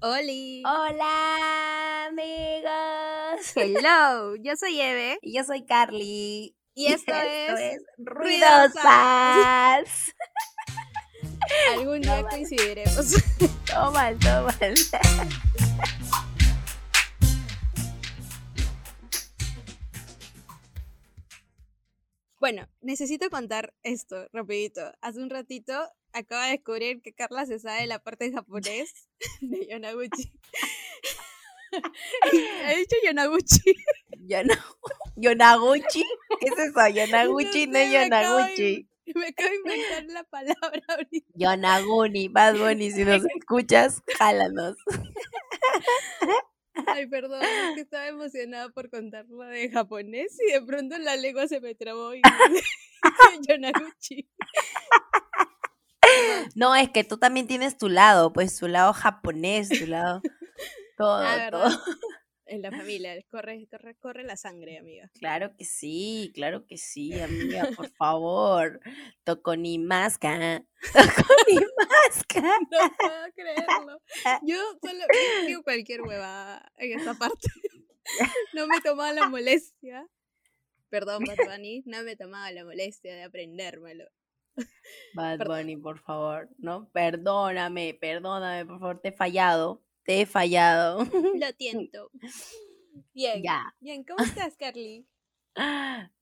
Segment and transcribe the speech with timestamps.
[0.00, 0.62] Oli.
[0.64, 3.50] Hola, amigos.
[3.56, 5.18] Hello, yo soy Eve.
[5.22, 6.54] Y yo soy Carly.
[6.72, 8.76] Y esto, es, Ruidosas.
[11.74, 13.14] Algún día No, coincidiremos.
[13.66, 14.74] todo mal, todo mal.
[22.38, 24.92] Bueno, necesito contar esto rapidito.
[25.00, 25.74] Hace un ratito
[26.12, 29.08] acabo de descubrir que Carla se sabe la parte en japonés
[29.40, 30.32] de Yonaguchi.
[32.64, 33.74] ¿Ha dicho Yonaguchi?
[34.26, 34.64] Yona-
[35.16, 36.02] Yonaguchi.
[36.40, 36.88] ¿Qué es eso?
[36.88, 38.88] Yonaguchi, no, sé, de- Yonaguchi.
[39.14, 41.26] Me acabo de inventar la palabra ahorita.
[41.34, 44.76] Yonaguni, Bad Bunny, si nos escuchas, jálanos.
[46.86, 51.48] Ay, perdón, es que estaba emocionada por contarlo de japonés y de pronto la lengua
[51.48, 52.20] se me trabó y
[53.48, 54.28] Yonaguchi.
[56.54, 60.22] No, es que tú también tienes tu lado, pues tu lado japonés, tu lado.
[60.96, 61.36] Todo, todo.
[61.36, 61.70] ¿verdad?
[62.50, 65.10] En la familia, corre, corre, corre la sangre, amiga.
[65.20, 68.80] Claro que sí, claro que sí, amiga, por favor.
[69.24, 70.64] Tokonimaska.
[70.94, 72.40] Tokonimaska.
[72.70, 74.00] No puedo creerlo.
[74.46, 75.04] Yo solo
[75.46, 77.48] digo cualquier huevada en esta parte.
[78.54, 80.08] No me tomaba la molestia.
[80.88, 84.06] Perdón, Bad Bunny, no me tomaba la molestia de aprendérmelo.
[85.14, 85.58] Bad Perdón.
[85.58, 86.88] Bunny, por favor, ¿no?
[86.92, 91.04] Perdóname, perdóname, por favor, te he fallado, te he fallado.
[91.04, 92.10] Lo tiento.
[93.14, 93.42] Bien.
[93.42, 93.74] Ya.
[93.80, 95.06] Bien, ¿cómo estás, Carly?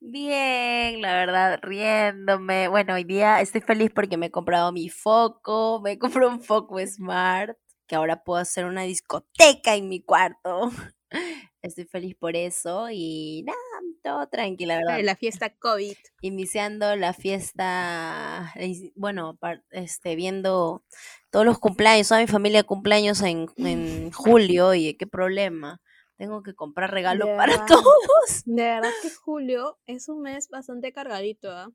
[0.00, 2.68] Bien, la verdad, riéndome.
[2.68, 6.78] Bueno, hoy día estoy feliz porque me he comprado mi foco, me compré un foco
[6.86, 10.70] smart, que ahora puedo hacer una discoteca en mi cuarto.
[11.62, 13.75] Estoy feliz por eso y nada,
[14.06, 15.00] todo tranquila, ¿verdad?
[15.02, 15.96] La fiesta COVID.
[16.20, 19.36] iniciando la fiesta, eh, bueno,
[19.70, 20.84] este, viendo
[21.30, 25.80] todos los cumpleaños, toda mi familia cumpleaños en, en julio y qué problema.
[26.16, 27.66] Tengo que comprar regalo De para verdad.
[27.66, 28.42] todos.
[28.44, 31.70] De verdad que julio es un mes bastante cargadito, ¿ah?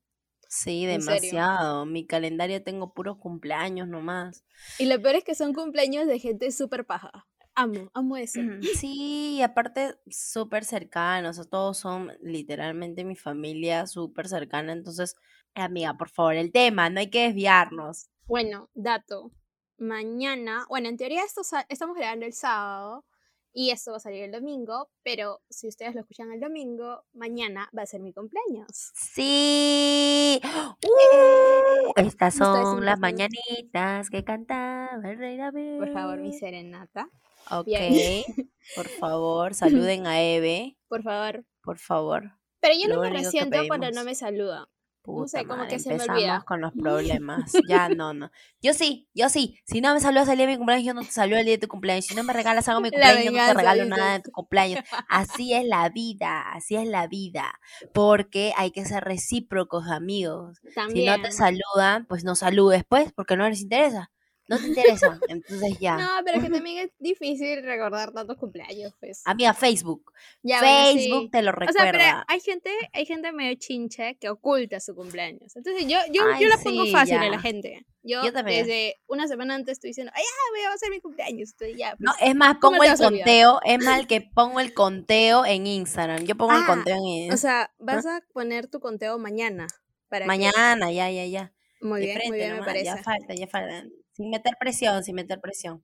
[0.48, 1.86] Sí, demasiado.
[1.86, 4.44] Mi calendario tengo puros cumpleaños nomás.
[4.80, 7.28] Y lo peor es que son cumpleaños de gente súper paja.
[7.62, 8.42] Amo, amo eso.
[8.76, 14.74] Sí, y aparte súper cercanos, o sea, todos son literalmente mi familia súper cercana.
[14.74, 15.16] Entonces,
[15.54, 18.10] amiga, por favor, el tema, no hay que desviarnos.
[18.26, 19.32] Bueno, dato.
[19.78, 23.06] Mañana, bueno, en teoría esto estamos grabando el sábado
[23.54, 27.70] y esto va a salir el domingo, pero si ustedes lo escuchan el domingo, mañana
[27.78, 28.92] va a ser mi cumpleaños.
[28.96, 30.42] Sí.
[30.84, 31.92] ¡Uh!
[31.96, 35.78] Estas son las mañanitas que cantaba el rey David.
[35.78, 37.10] Por favor, mi serenata.
[37.50, 38.24] Ok, Bien.
[38.76, 41.46] por favor, saluden a Eve, Por favor.
[41.62, 42.32] por favor.
[42.60, 44.70] Pero yo no me resiento cuando no me saluda.
[45.04, 46.44] Puta sé, como madre, que se me empezamos olvida.
[46.46, 47.52] con los problemas.
[47.68, 48.30] Ya, no, no.
[48.62, 49.60] Yo sí, yo sí.
[49.66, 51.56] Si no me saludas el día de mi cumpleaños, yo no te saludo el día
[51.56, 52.06] de tu cumpleaños.
[52.06, 54.84] Si no me regalas algo mi cumpleaños, yo no te regalo nada de tu cumpleaños.
[55.10, 57.60] Así es la vida, así es la vida.
[57.94, 60.60] Porque hay que ser recíprocos, amigos.
[60.62, 61.20] Si También.
[61.20, 64.12] no te saludan, pues no saludes, pues, porque no les interesa.
[64.48, 65.20] No te interesa.
[65.30, 65.98] Entonces ya.
[65.98, 69.22] No, pero que también es difícil recordar tantos cumpleaños, pues.
[69.26, 70.12] Amiga, Facebook.
[70.44, 71.30] Ya, bueno, Facebook sí.
[71.32, 71.82] te lo O recuerda.
[71.84, 75.56] sea, pero hay gente, hay gente medio chinche que oculta su cumpleaños.
[75.56, 77.86] Entonces yo, yo, Ay, yo la pongo fácil a la gente.
[78.04, 78.66] Yo, Yo también.
[78.66, 81.52] desde una semana antes estoy diciendo, ay, ya, voy a hacer mi cumpleaños.
[81.52, 84.74] Entonces ya, No, pues, es más, ¿cómo pongo el conteo, es mal que pongo el
[84.74, 86.24] conteo en Instagram.
[86.26, 87.36] Yo pongo el Ah, conteo en Instagram.
[87.36, 89.68] O sea, vas a poner tu conteo mañana.
[90.10, 91.54] Para que- Mañana, ya, ya, ya.
[91.80, 92.86] Muy de bien, muy bien, me parece.
[92.86, 93.86] Ya falta, ya falta.
[94.14, 95.84] Sin meter presión, sin meter presión.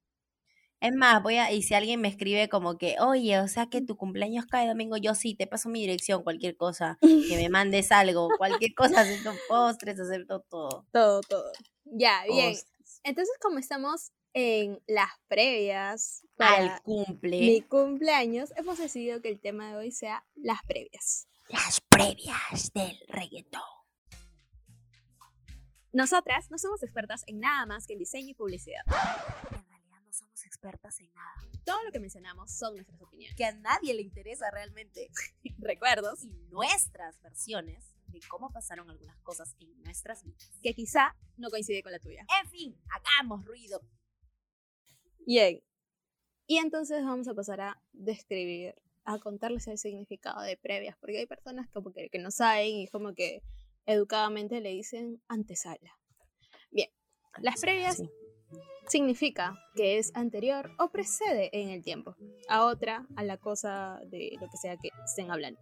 [0.80, 3.82] Es más, voy a, y si alguien me escribe como que, oye, o sea que
[3.82, 7.92] tu cumpleaños cae domingo, yo sí, te paso mi dirección, cualquier cosa, que me mandes
[7.92, 10.86] algo, cualquier cosa, acepto postres, acepto todo.
[10.92, 11.52] Todo, todo.
[11.86, 12.52] Ya, bien.
[12.52, 13.02] Postres.
[13.04, 17.40] Entonces, como estamos en las previas Al para cumple.
[17.40, 21.28] mi cumpleaños, hemos decidido que el tema de hoy sea las previas.
[21.50, 23.77] Las previas del reggaetón.
[25.98, 28.84] Nosotras no somos expertas en nada más que en diseño y publicidad.
[28.86, 31.34] En realidad no somos expertas en nada.
[31.66, 35.10] Todo lo que mencionamos son nuestras opiniones, Que a nadie le interesa realmente.
[35.58, 40.52] recuerdos Y nuestras versiones de cómo pasaron algunas cosas en nuestras vidas.
[40.62, 42.28] que quizá no coincide con la tuya.
[42.44, 43.82] En fin, hagamos ruido.
[45.26, 45.64] Bien.
[46.46, 51.26] Y entonces vamos a pasar a describir, a contarles el significado de previas, porque hay
[51.26, 53.42] personas como que, que no saben y como que
[53.88, 55.98] educadamente le dicen antesala.
[56.72, 56.90] Bien,
[57.42, 58.10] las previas Sí.
[58.88, 62.16] significa que es anterior o precede en el tiempo
[62.48, 65.60] a otra, a la cosa de lo que sea que estén hablando.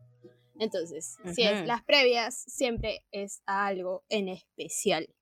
[0.59, 5.13] Entonces, si es las previas, siempre es a algo en especial,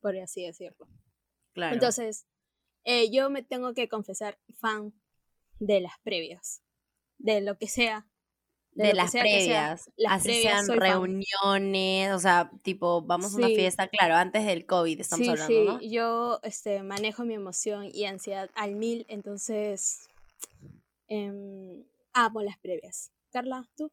[0.00, 0.86] por así decirlo.
[1.54, 1.74] Claro.
[1.74, 2.26] Entonces,
[2.84, 4.94] Eh, yo me tengo que confesar fan
[5.58, 6.62] de las previas,
[7.18, 8.08] de lo que sea.
[8.72, 14.46] De, las previas, así sean reuniones, o sea, tipo, vamos a una fiesta, claro, antes
[14.46, 15.90] del COVID estamos sí, hablando, sí.
[15.90, 20.08] Yo este, manejo mi emoción y ansiedad al mil, entonces
[21.08, 21.82] em,
[22.12, 23.10] amo las previas.
[23.30, 23.90] Carla, ¿tú?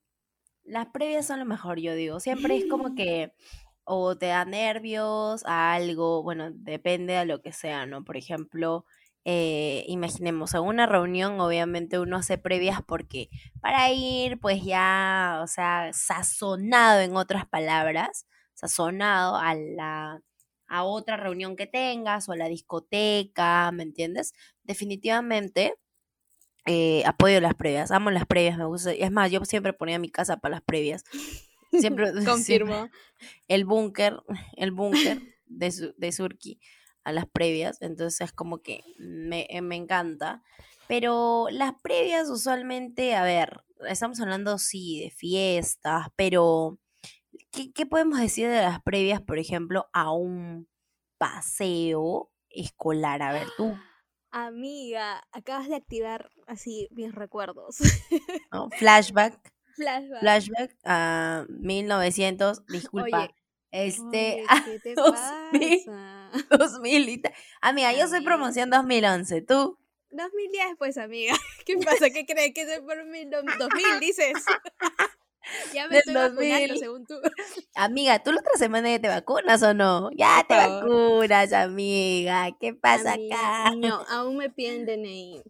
[0.64, 2.20] Las previas son lo mejor, yo digo.
[2.20, 3.34] Siempre es como que
[3.90, 8.04] o te da nervios a algo, bueno, depende de lo que sea, ¿no?
[8.04, 8.86] Por ejemplo,
[9.30, 13.30] eh, imaginemos, a una reunión obviamente uno hace previas porque
[13.60, 20.22] para ir pues ya, o sea, sazonado en otras palabras, sazonado a la
[20.70, 24.34] a otra reunión que tengas o a la discoteca, ¿me entiendes?
[24.64, 25.76] Definitivamente
[26.66, 28.94] eh, apoyo las previas, amo las previas, me gusta.
[28.94, 31.04] Es más, yo siempre ponía mi casa para las previas.
[31.74, 32.14] Siempre.
[32.24, 32.88] Confirmo.
[33.50, 34.22] el búnker,
[34.56, 36.62] el búnker de, de Surki
[37.08, 40.44] a las previas, entonces es como que me, eh, me encanta.
[40.90, 46.80] Pero las previas usualmente, a ver, estamos hablando sí de fiestas, pero
[47.50, 50.68] ¿qué, ¿qué, podemos decir de las previas, por ejemplo, a un
[51.18, 53.22] paseo escolar?
[53.22, 53.74] A ver, tú.
[54.32, 57.78] Amiga, acabas de activar así mis recuerdos.
[58.78, 59.40] Flashback.
[59.76, 60.20] Flashback.
[60.20, 63.30] Flashback a 1900, disculpa.
[63.72, 66.17] Este, ¿qué te 2000, pasa?
[66.52, 67.22] 2000
[67.62, 69.78] Amiga, yo soy promoción 2011, ¿tú?
[70.12, 71.36] 2010, pues, amiga.
[71.66, 72.10] ¿Qué pasa?
[72.10, 74.34] ¿Qué crees que es por 2000, dices?
[75.74, 76.78] ya me estoy 2000.
[76.78, 77.16] según tú.
[77.76, 80.10] Amiga, ¿tú la otra semana ya te vacunas o no?
[80.16, 82.50] Ya te vacunas, amiga.
[82.60, 83.74] ¿Qué pasa acá?
[83.76, 85.44] No, aún me piden DNI.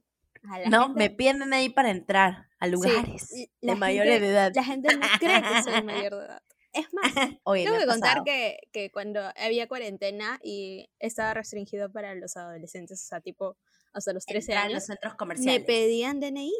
[0.70, 3.30] No, me piden DNI para entrar a lugares
[3.62, 4.52] de mayores de edad.
[4.56, 6.42] La gente no cree que soy mayor de edad.
[6.78, 7.12] Es más,
[7.46, 13.06] tengo que contar que, que, cuando había cuarentena y estaba restringido para los adolescentes, o
[13.08, 13.58] sea, tipo
[13.94, 15.62] hasta los 13 años, los centros comerciales.
[15.62, 16.54] me pedían DNI.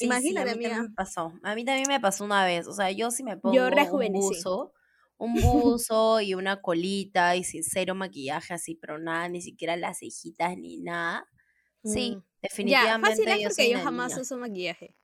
[0.00, 1.32] Imagínate, a mí me pasó.
[1.42, 2.68] A mí también me pasó una vez.
[2.68, 4.72] O sea, yo sí me pongo un buzo,
[5.18, 5.34] un
[5.80, 10.56] buzo y una colita y sin cero maquillaje así, pero nada, ni siquiera las cejitas
[10.56, 11.26] ni nada.
[11.84, 12.22] Sí, mm.
[12.42, 13.24] definitivamente.
[13.24, 14.94] Ya, fácil porque yo jamás uso maquillaje.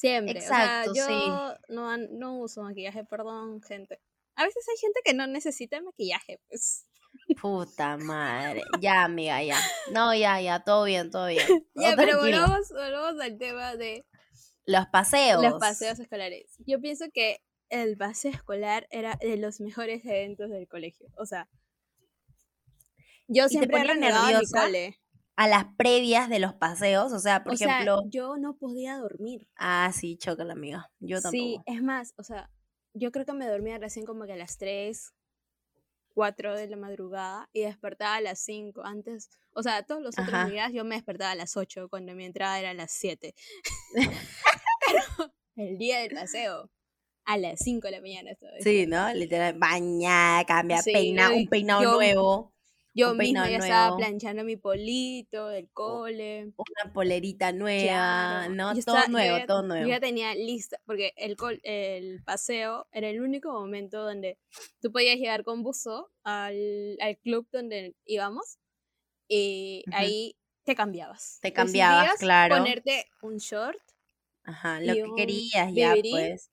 [0.00, 0.38] Siempre.
[0.38, 4.00] Exacto, o sea, yo no, no uso maquillaje, perdón, gente.
[4.34, 6.86] A veces hay gente que no necesita maquillaje, pues.
[7.38, 8.62] Puta madre.
[8.80, 9.58] Ya, amiga, ya.
[9.92, 11.46] No, ya, ya, todo bien, todo bien.
[11.74, 14.06] ya, pero volvamos, volvamos al tema de
[14.64, 15.42] los paseos.
[15.42, 16.54] Los paseos escolares.
[16.66, 21.08] Yo pienso que el paseo escolar era de los mejores eventos del colegio.
[21.18, 21.46] O sea,
[23.28, 24.62] yo siempre he nerviosa.
[24.62, 24.98] cole
[25.40, 28.02] a las previas de los paseos, o sea, por ejemplo...
[28.10, 29.48] yo no podía dormir.
[29.56, 31.30] Ah, sí, choca la amiga, yo tampoco.
[31.32, 32.50] Sí, es más, o sea,
[32.92, 35.14] yo creo que me dormía recién como que a las 3,
[36.12, 40.50] 4 de la madrugada y despertaba a las 5 antes, o sea, todos los otros
[40.50, 43.34] días yo me despertaba a las 8 cuando mi entrada era a las 7.
[43.94, 46.70] Pero el día del paseo
[47.24, 48.32] a las 5 de la mañana.
[48.62, 49.10] Sí, ¿no?
[49.14, 52.52] Literal, baña, cambia, peina, un peinado nuevo.
[52.92, 56.52] Yo misma ya estaba planchando mi polito del cole.
[56.56, 58.74] Una polerita nueva, ¿no?
[58.80, 59.84] todo nuevo, todo nuevo.
[59.84, 64.38] Yo ya tenía lista, porque el, el paseo era el único momento donde
[64.80, 68.58] tú podías llegar con buzo al, al club donde íbamos
[69.28, 71.38] y ahí te cambiabas.
[71.40, 72.56] Te cambiabas, claro.
[72.56, 73.80] Ponerte un short.
[74.42, 76.50] Ajá, lo que querías ya, pues.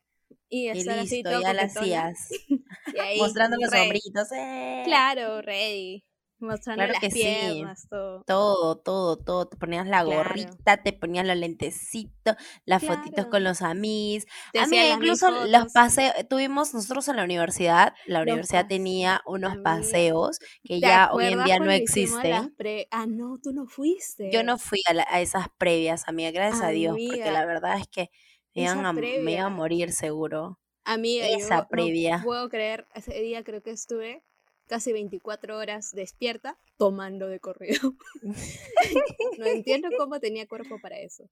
[0.49, 2.29] Y, listo, ya lo hacías.
[3.17, 4.31] Mostrando los hombritos.
[4.31, 4.83] Eh.
[4.85, 6.03] Claro, ready.
[6.39, 8.23] Mostrando las piernas, todo.
[8.23, 9.47] Todo, todo, todo.
[9.47, 14.27] Te ponías la gorrita, te ponías los lentecitos, las fotitos con los amis.
[14.59, 20.39] A mí incluso los paseos, tuvimos nosotros en la universidad, la universidad tenía unos paseos
[20.63, 22.53] que ya hoy en día no existen.
[22.91, 24.29] Ah, no, tú no fuiste.
[24.31, 28.11] Yo no fui a, esas previas, amiga, gracias a Dios, porque la verdad es que
[28.53, 30.59] me iban, a, me iban a morir seguro.
[30.83, 32.21] Amiga, esa previa.
[32.23, 34.23] puedo creer, ese día creo que estuve
[34.67, 37.95] casi 24 horas despierta tomando de corrido.
[39.37, 41.29] no entiendo cómo tenía cuerpo para eso,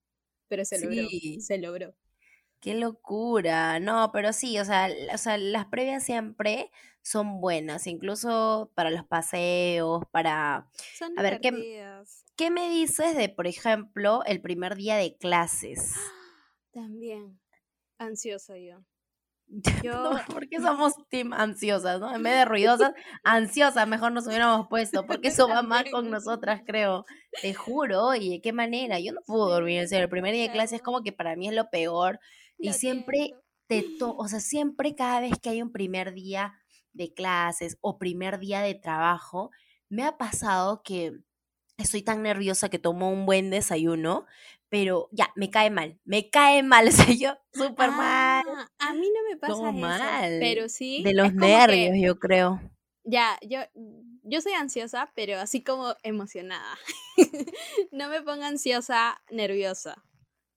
[0.48, 1.08] pero se logró,
[1.40, 1.94] se logró.
[2.60, 6.70] Qué locura, no, pero sí, o sea, o sea, las previas siempre
[7.02, 10.68] son buenas, incluso para los paseos, para...
[10.98, 12.02] Son a ver, ¿qué,
[12.34, 15.94] ¿qué me dices de, por ejemplo, el primer día de clases?
[16.72, 17.38] También,
[17.98, 18.84] ansiosa yo.
[19.82, 22.14] Yo, porque somos team ansiosas, ¿no?
[22.14, 22.92] En vez de ruidosas,
[23.24, 27.04] ansiosas, mejor nos hubiéramos puesto, porque eso va más con nosotras, creo.
[27.40, 28.98] Te juro, oye, ¿de qué manera?
[29.00, 31.36] Yo no puedo dormir, en serio, el primer día de clase es como que para
[31.36, 32.18] mí es lo peor.
[32.58, 33.32] Y siempre
[33.68, 36.54] te to o sea, siempre cada vez que hay un primer día
[36.92, 39.50] de clases o primer día de trabajo,
[39.88, 41.12] me ha pasado que
[41.76, 44.24] estoy tan nerviosa que tomo un buen desayuno,
[44.68, 48.35] pero ya, me cae mal, me cae mal, o sea, yo súper mal.
[48.58, 50.36] Ah, a mí no me pasa Todo eso, mal.
[50.40, 51.02] pero sí.
[51.02, 52.60] De los que- nervios, yo creo.
[53.04, 53.60] Ya, yo,
[54.24, 56.76] yo soy ansiosa, pero así como emocionada.
[57.92, 60.02] no me ponga ansiosa, nerviosa.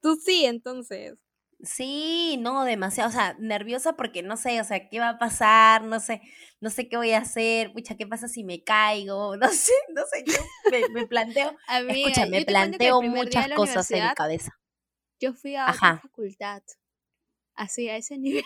[0.01, 1.15] Tú sí, entonces.
[1.61, 5.83] Sí, no, demasiado, o sea, nerviosa porque no sé, o sea, qué va a pasar,
[5.83, 6.21] no sé,
[6.61, 10.03] no sé qué voy a hacer, pucha, qué pasa si me caigo, no sé, no
[10.09, 10.39] sé, yo
[10.71, 14.57] me, me planteo, Amiga, escucha, me planteo muchas cosas en mi cabeza.
[15.19, 15.95] Yo fui a Ajá.
[15.95, 16.63] otra facultad.
[17.59, 18.45] Así, a ese nivel.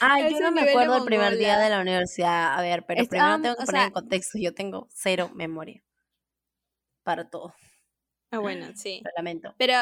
[0.00, 3.36] Ay, yo no me acuerdo el primer día de la universidad, a ver, pero primero
[3.36, 5.84] Estábamos, tengo que poner en contexto, yo tengo cero memoria
[7.02, 7.54] para todo,
[8.30, 9.02] ah, bueno, sí.
[9.04, 9.54] lo lamento.
[9.58, 9.74] Pero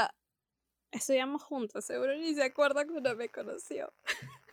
[0.90, 3.92] estudiamos juntos, seguro ni se acuerda cuando me conoció.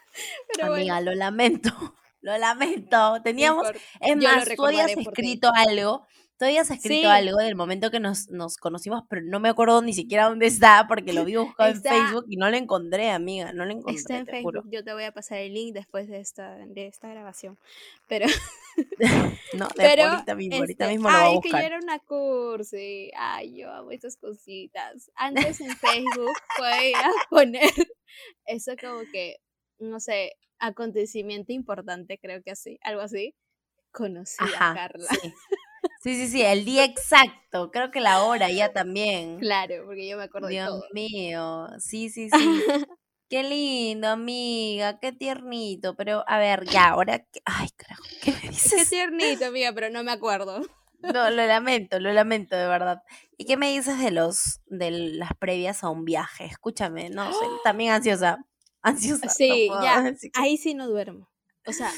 [0.54, 1.70] Pero bueno, Amiga, lo lamento,
[2.22, 3.68] lo lamento, teníamos,
[4.00, 5.02] es más, tú habías ti.
[5.02, 9.40] escrito algo, tú habías escrito Sí, algo del momento que nos, nos conocimos, pero no
[9.40, 12.50] me acuerdo ni siquiera dónde está, porque lo vi buscado en está, Facebook y no
[12.50, 14.62] lo encontré, amiga, no lo está encontré, en te juro.
[14.62, 14.74] Facebook.
[14.74, 17.58] Yo te voy a pasar el link después de esta, de esta grabación.
[18.08, 18.28] Pero,
[19.54, 22.00] No, pero, ahorita mismo, ahorita este, mismo lo voy a ay, que yo era una
[22.00, 23.12] cursi.
[23.16, 25.12] Ay, yo amo estas cositas.
[25.16, 27.72] Antes en Facebook podía poner
[28.46, 29.38] eso como que,
[29.80, 33.36] no sé, acontecimiento importante, creo que así, algo así.
[33.92, 35.08] Conocí a Carla.
[35.22, 35.34] sí.
[36.02, 39.40] Sí, sí, sí, el día exacto, creo que la hora ya también.
[39.40, 40.84] Claro, porque yo me acuerdo de Dios todo.
[40.94, 42.38] mío, sí, sí, sí.
[43.30, 48.40] Qué lindo, amiga, qué tiernito, pero a ver, ya, ahora, qué- ay, carajo, ¿qué me
[48.40, 48.90] Qué dices?
[48.90, 50.62] tiernito, amiga, pero no me acuerdo.
[51.00, 53.04] No, lo lamento, lo lamento, de verdad.
[53.38, 56.46] ¿Y qué me dices de los, de las previas a un viaje?
[56.46, 58.38] Escúchame, no sé, también ansiosa,
[58.82, 61.28] ansiosa, Sí, ya, que- ahí sí no duermo.
[61.66, 61.92] O sea,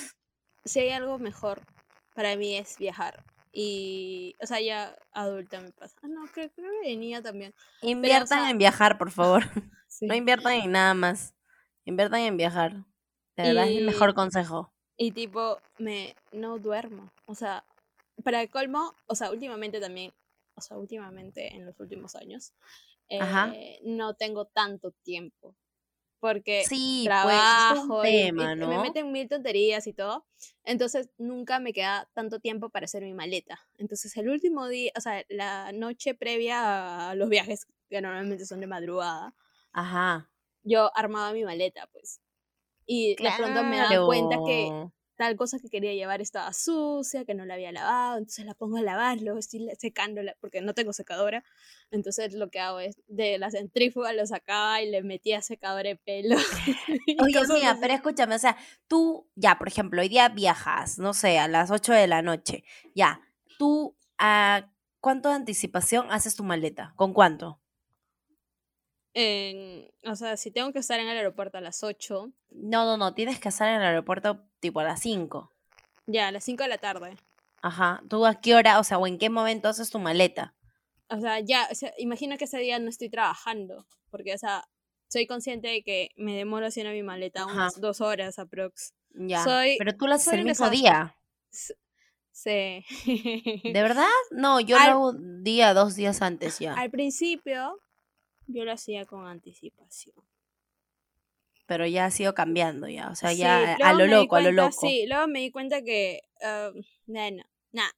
[0.66, 1.62] si hay algo mejor
[2.16, 3.24] para mí es viajar.
[3.52, 5.98] Y, o sea, ya adulta me pasa.
[6.04, 7.54] Ah, no, creo, creo que de niña también.
[8.02, 9.44] Pero, o Inviertan sea, en viajar, por favor.
[10.02, 11.34] No inviertan en nada más.
[11.86, 12.74] Inviertan en viajar.
[13.36, 14.74] De verdad es el Y, mejor consejo.
[14.98, 17.12] y y tipo, me, no duermo.
[17.26, 17.66] O sea,
[18.24, 20.14] para el colmo, o sea, últimamente también,
[20.56, 22.54] o sea, últimamente en los últimos años,
[23.10, 25.56] eh, no tengo tanto tiempo.
[26.20, 28.80] Porque Sí, pues, es trabajo y, y tema, me ¿no?
[28.80, 30.28] meten mil tonterías y todo.
[30.64, 33.60] Entonces nunca me queda tanto tiempo para hacer mi maleta.
[33.78, 38.60] Entonces el último día, o sea, la noche previa a los viajes, que normalmente son
[38.62, 39.36] de madrugada,
[39.74, 40.30] Ajá.
[40.64, 42.22] yo armaba mi maleta, pues.
[42.86, 44.94] Y de pronto me daba cuenta que Claro.
[45.20, 48.78] Tal cosa que quería llevar estaba sucia, que no la había lavado, entonces la pongo
[48.78, 51.44] a lavar, luego estoy secándola porque no tengo secadora.
[51.92, 55.98] Entonces lo que hago es de la centrífuga lo sacaba y le metía secadora de
[55.98, 56.38] pelo.
[57.22, 57.80] Oye, amiga, así.
[57.82, 58.56] pero escúchame, o sea,
[58.88, 62.64] tú, ya, por ejemplo, hoy día viajas, no sé, a las 8 de la noche,
[62.96, 63.20] ya,
[63.58, 64.72] tú, ¿a
[65.02, 66.94] cuánto de anticipación haces tu maleta?
[66.96, 67.60] ¿Con cuánto?
[69.14, 72.98] En- o sea, si tengo que estar en el aeropuerto a las 8, No, no,
[72.98, 75.52] no, tienes que estar en el aeropuerto tipo a las 5.
[76.06, 77.16] ya a las 5 de la tarde.
[77.62, 80.56] Ajá, ¿tú a qué hora, o sea, o en qué momento haces tu maleta?
[81.10, 84.64] O sea, ya, o sea, imagino que ese día no estoy trabajando, porque, o sea,
[85.08, 88.94] soy consciente de que me demoro haciendo mi maleta Ajá, unas dos horas aprox.
[89.14, 91.16] ya, Soy, pero tú lo haces el mismo día.
[92.32, 92.86] Sí.
[93.06, 94.06] ¿De verdad?
[94.32, 96.74] No, yo lo Al, hago día, dos días antes ya.
[96.76, 97.78] al principio
[98.50, 100.16] yo lo hacía con anticipación.
[101.66, 103.10] Pero ya ha sido cambiando ya.
[103.10, 104.88] O sea, Sí, ya a lo loco, a lo loco.
[104.88, 106.72] sí, luego me di cuenta que, ah,
[107.06, 107.92] bueno, nada,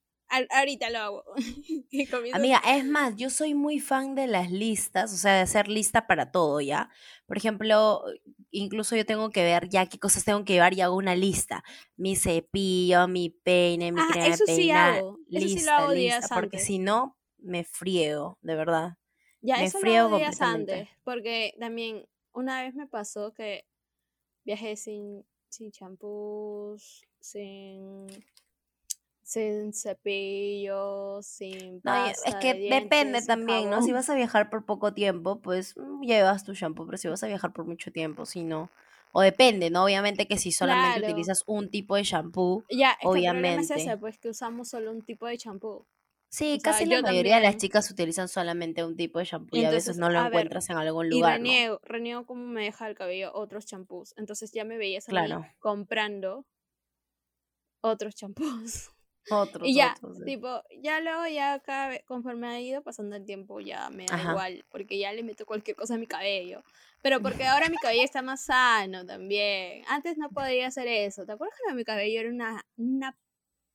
[0.50, 1.24] ahorita lo hago.
[2.34, 6.06] Amiga, es más, yo soy muy fan de las listas, o sea, de hacer lista
[6.06, 6.90] para todo, ¿ya?
[7.26, 8.04] Por ejemplo,
[8.52, 11.64] incluso yo tengo que ver ya qué cosas tengo que llevar y hago una lista.
[11.96, 15.18] Mi cepillo, mi peine, mi Ah, crema de eso sí peinar, hago.
[15.32, 18.98] Eso sí lo lista, hago lista, días porque si no, me friego, de verdad.
[19.44, 23.66] Ya, Me eso lo friego hago días antes, porque también una vez me pasó que
[24.46, 28.08] viajé sin sin champús, sin
[29.24, 33.82] sin cepillo, sin No, y es pasta que de depende dientes, también, ¿no?
[33.82, 37.24] Si vas a viajar por poco tiempo, pues mm, llevas tu shampoo, pero si vas
[37.24, 38.70] a viajar por mucho tiempo, si no.
[39.12, 39.84] O depende, ¿no?
[39.86, 41.00] Obviamente que si solamente Claro.
[41.00, 43.98] utilizas un tipo de shampoo, Ya, es que el problema es ese, obviamente.
[43.98, 45.86] pues que usamos solo un tipo de champú.
[46.32, 47.62] Sí, O sea, casi la yo mayoría de las también.
[47.62, 50.38] chicas utilizan solamente un tipo de shampoo y a veces Entonces, no lo a ver,
[50.38, 51.44] encuentras en algún y lugar, ¿no?
[51.44, 54.14] reniego, reniego cómo me deja el cabello otros champús.
[54.18, 55.46] Entonces ya me veías Claro.
[55.60, 56.46] comprando
[57.82, 58.90] otros champús.
[59.30, 60.18] Otros, Y ya, otros.
[60.18, 60.24] sí.
[60.26, 64.14] tipo, ya luego, ya cada vez, conforme ha ido pasando el tiempo, ya me da
[64.16, 64.32] Ajá.
[64.32, 66.64] igual, porque ya le meto cualquier cosa a mi cabello.
[67.04, 69.84] Pero porque ahora mi cabello está más sano también.
[69.88, 71.26] Antes no podía hacer eso.
[71.26, 73.16] ¿Te acuerdas que mi cabello era una, una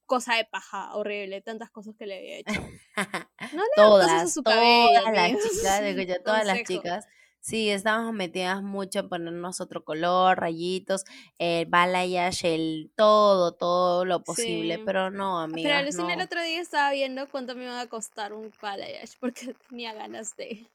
[0.07, 2.61] cosa de paja horrible, tantas cosas que le había hecho.
[3.53, 5.43] No le todas, cosas a su cabello, todas las amigos.
[5.53, 7.07] chicas, escucha, todas las chicas.
[7.41, 11.05] Sí, estábamos metidas mucho en ponernos otro color, rayitos,
[11.39, 14.83] el balayage, el todo, todo lo posible, Sí.
[14.85, 16.25] pero no, Pero amigas, aluciné el no.
[16.25, 20.67] otro día estaba viendo cuánto me iba a costar un balayage porque tenía ganas de.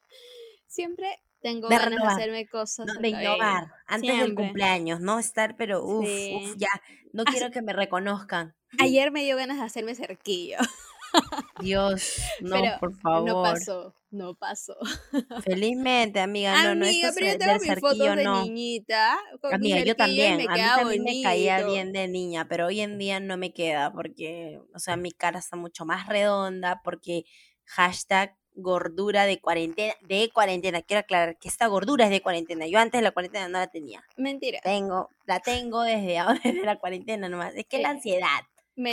[0.68, 5.20] Siempre tengo De ganas renovar, de hacerme cosas No, de innovar, antes del cumpleaños, no
[5.20, 6.32] estar, pero uff, Sí.
[6.32, 6.70] uff, ya,
[7.14, 8.56] no quiero que me reconozcan.
[8.78, 10.58] Ayer me dio ganas de hacerme cerquillo.
[11.58, 13.42] Dios, no, pero por no favor.
[13.42, 14.76] pasó, no pasó.
[15.44, 18.28] Felizmente, amiga, no, no, Amiga, pero yo tengo mis fotos cerquillo de no.
[18.28, 19.18] niñita.
[19.42, 22.68] Con mi Amiga, yo también, me a mí también me caía bien de niña, pero
[22.68, 26.82] hoy en día no me queda porque, o sea, mi cara está mucho más redonda
[26.84, 27.26] porque
[27.66, 32.80] hashtag gordura de cuarentena, de cuarentena, quiero aclarar que esta gordura es de cuarentena, yo
[32.80, 34.60] antes de la cuarentena no la tenía, Mentira.
[34.64, 38.28] tengo, la tengo desde ahora, desde la cuarentena nomás, es que la Eh, ansiedad,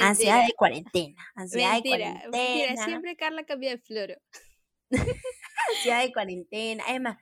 [0.00, 0.46] ansiedad Mentira.
[0.46, 2.06] de cuarentena, ansiedad de Mentira.
[2.12, 2.30] Mentira.
[2.30, 4.14] cuarentena, Siempre Carla cambia de floro.
[5.76, 7.18] ansiedad de cuarentena, es más,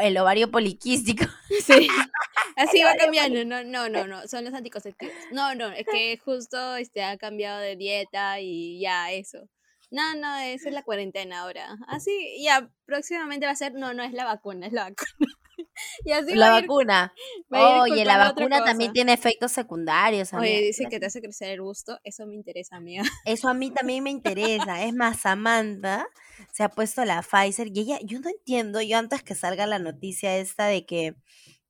[0.00, 1.24] el ovario poliquístico,
[1.64, 1.88] Sí.
[2.56, 3.44] Así va cambiando.
[3.44, 4.26] No, no, no, no.
[4.28, 5.14] Son los anticonceptivos.
[5.30, 5.68] No, no.
[5.72, 9.46] Es que justo este ha cambiado de dieta y ya, eso.
[9.90, 11.76] No, no, esa es la cuarentena ahora.
[11.86, 15.32] Así, ya, próximamente va a ser, no, no es la vacuna, es la vacuna.
[16.04, 17.14] y así la va a ir, vacuna,
[17.52, 20.52] va oye, la vacuna también tiene efectos secundarios, amiga.
[20.52, 21.98] Oye, dice que te hace crecer el gusto.
[22.02, 23.04] Eso me interesa, amiga.
[23.24, 24.84] Eso a mí también me interesa.
[24.84, 26.08] Es más, Samantha
[26.52, 29.78] se ha puesto la Pfizer y ella, yo no entiendo, yo antes que salga la
[29.78, 31.14] noticia esta de que,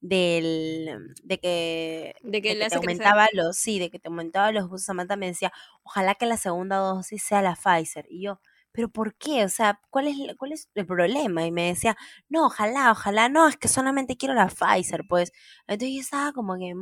[0.09, 4.53] del, de que, De que de que te aumentaba los, sí, de que te aumentaba
[4.53, 8.07] los gustos, Samantha me decía, ojalá que la segunda dosis sea la Pfizer.
[8.11, 8.41] Y yo,
[8.73, 9.45] ¿pero por qué?
[9.45, 11.47] O sea, ¿cuál es, cuál es el problema?
[11.47, 11.97] Y me decía,
[12.29, 15.33] no, ojalá, ojalá, no, es que solamente quiero la Pfizer, pues.
[15.67, 16.75] Entonces yo estaba como que,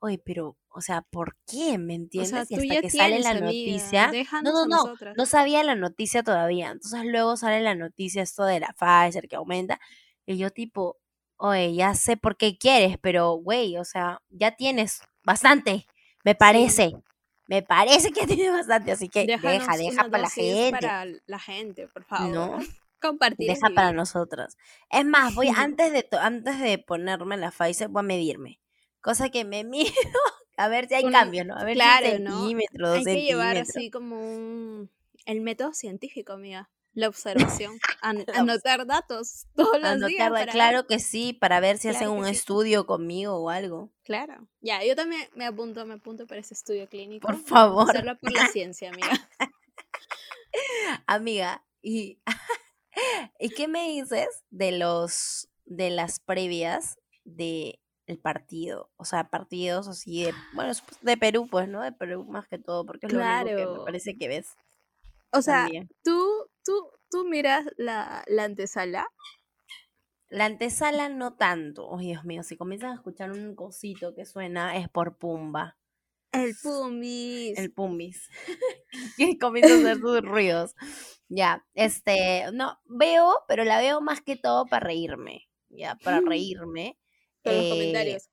[0.00, 1.78] oye, pero, o sea, ¿por qué?
[1.78, 2.28] ¿Me O entiendes?
[2.28, 3.42] sea, y hasta que sale tienes, la amiga.
[3.42, 5.16] noticia, no, Déjanos no, no, nosotras.
[5.16, 6.70] no sabía la noticia todavía.
[6.70, 9.80] Entonces luego sale la noticia esto de la Pfizer que aumenta.
[10.26, 10.98] Y yo tipo,
[11.40, 15.86] oye, ya sé por qué quieres, pero güey, o sea, ya tienes bastante,
[16.24, 16.92] me parece.
[17.48, 21.38] Me parece que tienes bastante, así que deja, Déjanos deja para la gente, para la
[21.38, 22.30] gente, por favor.
[22.30, 22.58] ¿no?
[23.00, 24.56] Compartir Deja para nosotras.
[24.90, 28.60] Es más, voy antes de antes de ponerme la Pfizer, voy a medirme.
[29.00, 29.90] Cosa que me mido,
[30.58, 31.56] a ver si hay Un- cambios, ¿no?
[31.56, 32.38] A ver claro, si un ¿no?
[32.40, 33.76] centímetro, dos Hay que llevar centímetros.
[33.76, 34.90] así como un...
[35.24, 36.68] el método científico, amiga.
[36.92, 37.78] La observación.
[38.02, 40.20] An- anotar datos todos los días.
[40.22, 42.32] Anotarla, para claro que sí, para ver si hacen Claro un sí.
[42.32, 43.90] estudio conmigo o algo.
[44.02, 44.48] Claro.
[44.60, 47.26] Ya, yo también me apunto, me apunto para ese estudio clínico.
[47.26, 49.10] Por favor, Hacerlo por la ciencia, amiga.
[51.06, 51.64] amiga.
[51.82, 52.18] ¿Y,
[53.38, 58.90] ¿y qué me dices de los de las previas de el partido?
[58.96, 60.72] O sea, partidos así de, bueno,
[61.02, 61.80] de Perú, pues, ¿no?
[61.82, 64.48] De Perú más que todo, porque es lo único que me parece que ves
[65.32, 65.88] O sea, también.
[66.02, 66.28] tú,
[66.70, 69.06] tú, tú miras la, la antesala.
[70.28, 71.88] La antesala no tanto.
[71.88, 75.76] Oh, Dios mío, si comienzan a escuchar un cosito que suena es por Pumba.
[76.32, 77.58] El Pumis.
[77.58, 78.28] El Pumbis.
[79.16, 80.74] que comienza a hacer sus ruidos.
[81.28, 85.48] Ya, este, no, veo, pero la veo más que todo para reírme.
[85.68, 86.96] Ya, para reírme.
[87.42, 88.30] Con los Eh, comentarios.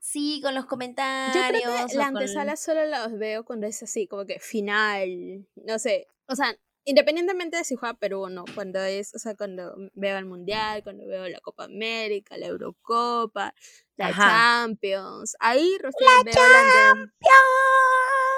[0.00, 1.62] Sí, con los Yo comentarios.
[1.62, 5.78] creo que la con- antesala solo los veo cuando es así, como que final, no
[5.78, 9.74] sé, o sea, independientemente de si juega Perú o no, cuando es, o sea, cuando
[9.94, 13.54] veo el Mundial, cuando veo la Copa América, la Eurocopa,
[13.96, 14.28] la Ajá.
[14.66, 17.12] Champions, ahí recién veo la, ante-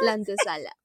[0.02, 0.76] la antesala.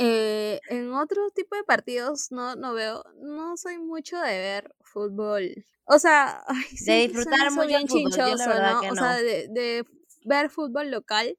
[0.00, 5.64] Eh, en otro tipo de partidos no, no veo, no soy mucho de ver fútbol.
[5.86, 8.80] O sea, ay, siempre disfrutar mucho bien fútbol, chinchoso, ¿no?
[8.90, 9.84] O sea, de, de
[10.24, 11.36] ver fútbol local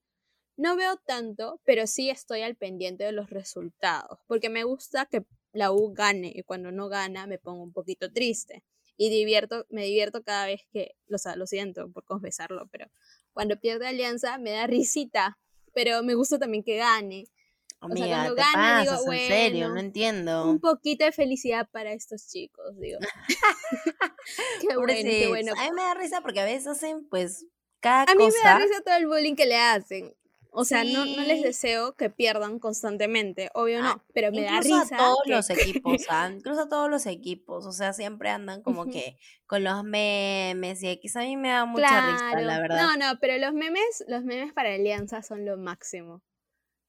[0.57, 5.23] no veo tanto, pero sí estoy al pendiente de los resultados, porque me gusta que
[5.51, 8.63] la U gane y cuando no gana me pongo un poquito triste
[8.97, 12.87] y divierto, me divierto cada vez que, o sea, lo siento por confesarlo, pero
[13.31, 15.39] cuando pierde Alianza me da risita,
[15.73, 17.25] pero me gusta también que gane.
[17.25, 20.49] sea, Amiga, cuando te gana, digo, pasas, en serio, no bueno, entiendo.
[20.49, 22.99] Un poquito de felicidad para estos chicos, digo.
[24.61, 25.53] qué bueno, qué bueno.
[25.57, 27.45] A mí me da risa porque a veces hacen, pues,
[27.79, 28.59] cada A mí me da cosa.
[28.59, 30.13] risa todo el bullying que le hacen.
[30.51, 34.59] O sea, no, no les deseo que pierdan constantemente, obvio Ah, no, pero me da
[34.59, 36.31] risa a todos que- los equipos, ¿ah?
[36.33, 40.87] incluso a todos los equipos, o sea, siempre andan como que con los memes y
[40.89, 42.81] X, a mí me da mucha risa, la verdad.
[42.81, 46.23] No, no, pero los memes, los memes para Alianza son lo máximo.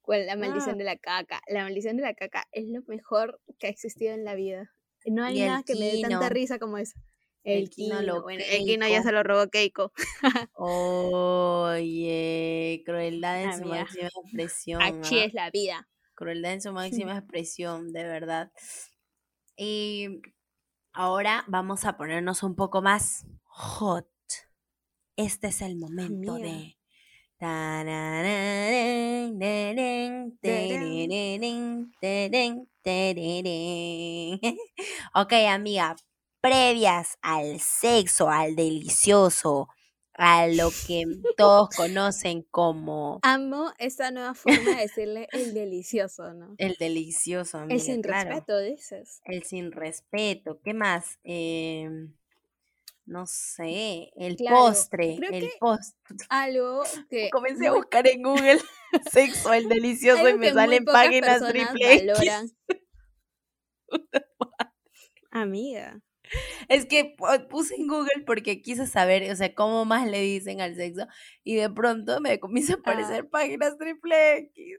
[0.02, 0.78] Con la maldición Ah.
[0.78, 1.42] de la caca.
[1.46, 4.72] La maldición de la caca es lo mejor que ha existido en la vida.
[5.04, 6.98] No hay nada que me dé tanta risa como eso.
[7.42, 9.92] El Kino Kino, lo bueno, el Kino ya se lo robó Keiko.
[10.54, 12.02] Oye,
[12.84, 14.82] crueldad en su máxima expresión.
[14.82, 15.24] Así ¿ah?
[15.24, 15.88] es la vida.
[16.14, 18.52] crueldad en su máxima expresión, de verdad.
[19.56, 20.20] Y
[20.92, 24.06] ahora vamos a ponernos un poco más hot.
[25.16, 26.76] Este es el momento de...
[35.14, 35.96] Ok, amiga,
[36.40, 39.68] previas al sexo, al delicioso,
[40.14, 41.04] a lo que
[41.36, 46.54] todos conocen como Amo esta nueva forma de decirle el delicioso, ¿no?
[46.58, 48.30] el delicioso, amiga, El sin claro.
[48.30, 49.20] respeto, dices.
[49.24, 50.60] El sin respeto.
[50.62, 51.18] ¿Qué más?
[51.24, 52.14] Em,
[53.06, 55.96] no sé, el Claro, postre, creo el que postre.
[56.28, 57.30] Algo que.
[57.30, 58.60] Comencé a buscar en Google
[59.10, 62.12] sexo, el delicioso, y me salen páginas triple.
[65.30, 66.00] Amiga.
[66.68, 70.60] Es que pu- puse en Google porque quise saber, o sea, cómo más le dicen
[70.60, 71.06] al sexo,
[71.44, 72.80] y de pronto me comienzan a Ah.
[72.80, 74.78] aparecer páginas triple X.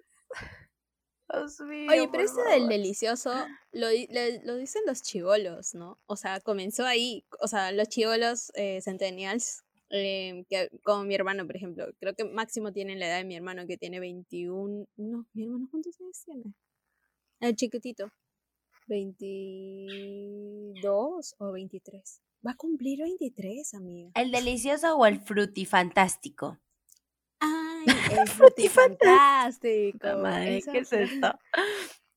[1.33, 3.31] Dios mío, Oye, pero esto del delicioso
[3.71, 5.97] lo, le- lo dicen los chivolos, ¿no?
[6.05, 7.25] O sea, comenzó ahí.
[7.39, 11.85] O sea, los chivolos eh, centennials, eh, que, como mi hermano, por ejemplo.
[11.99, 14.87] Creo que máximo tienen la edad de mi hermano, que tiene 21.
[14.97, 16.43] No, mi hermano, ¿cuántos años tiene?
[17.39, 18.11] El chiquitito.
[18.91, 22.21] 22 o 23.
[22.45, 24.11] Va a cumplir 23, amiga.
[24.15, 26.59] ¿El delicioso o el frutifantástico?
[27.39, 27.85] Ay,
[28.19, 30.17] el frutifantástico.
[30.17, 31.39] Madre, ¿qué es esto?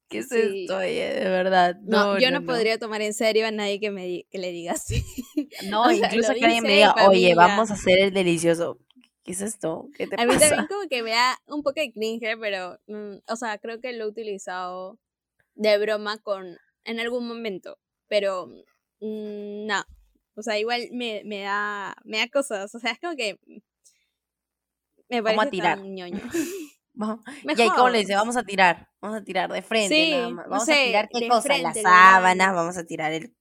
[0.09, 0.63] ¿Qué es Sí.
[0.65, 1.15] esto, oye?
[1.15, 1.77] De verdad.
[1.83, 4.73] No, No, yo no, podría tomar en serio a nadie que me que le diga
[4.73, 5.05] así.
[5.71, 8.79] No, o sea, incluso que alguien me diga, oye, vamos a hacer el delicioso.
[9.23, 9.89] ¿Qué es esto?
[9.97, 10.49] ¿Qué te A mí pasa?
[10.49, 13.93] también como que me da un poco de cringe, pero, mm, o sea, creo que
[13.93, 14.99] lo he utilizado
[15.55, 18.47] de broma con, en algún momento, pero
[19.01, 19.85] mm, no,
[20.37, 23.39] o sea, igual me, me da, me da cosas, o sea, es como que
[25.09, 25.79] me Vamos a parece tirar.
[25.79, 26.21] tan ñoño.
[26.95, 28.15] Vamos- Y ahí, ¿cómo le dice?
[28.15, 28.89] Vamos a tirar.
[29.01, 29.95] Vamos a tirar de frente.
[29.95, 30.45] Sí, nada más.
[30.47, 32.57] no Vamos a tirar qué de cosa, la frente, lo sábana, grande.
[32.57, 33.37] vamos a tirar el,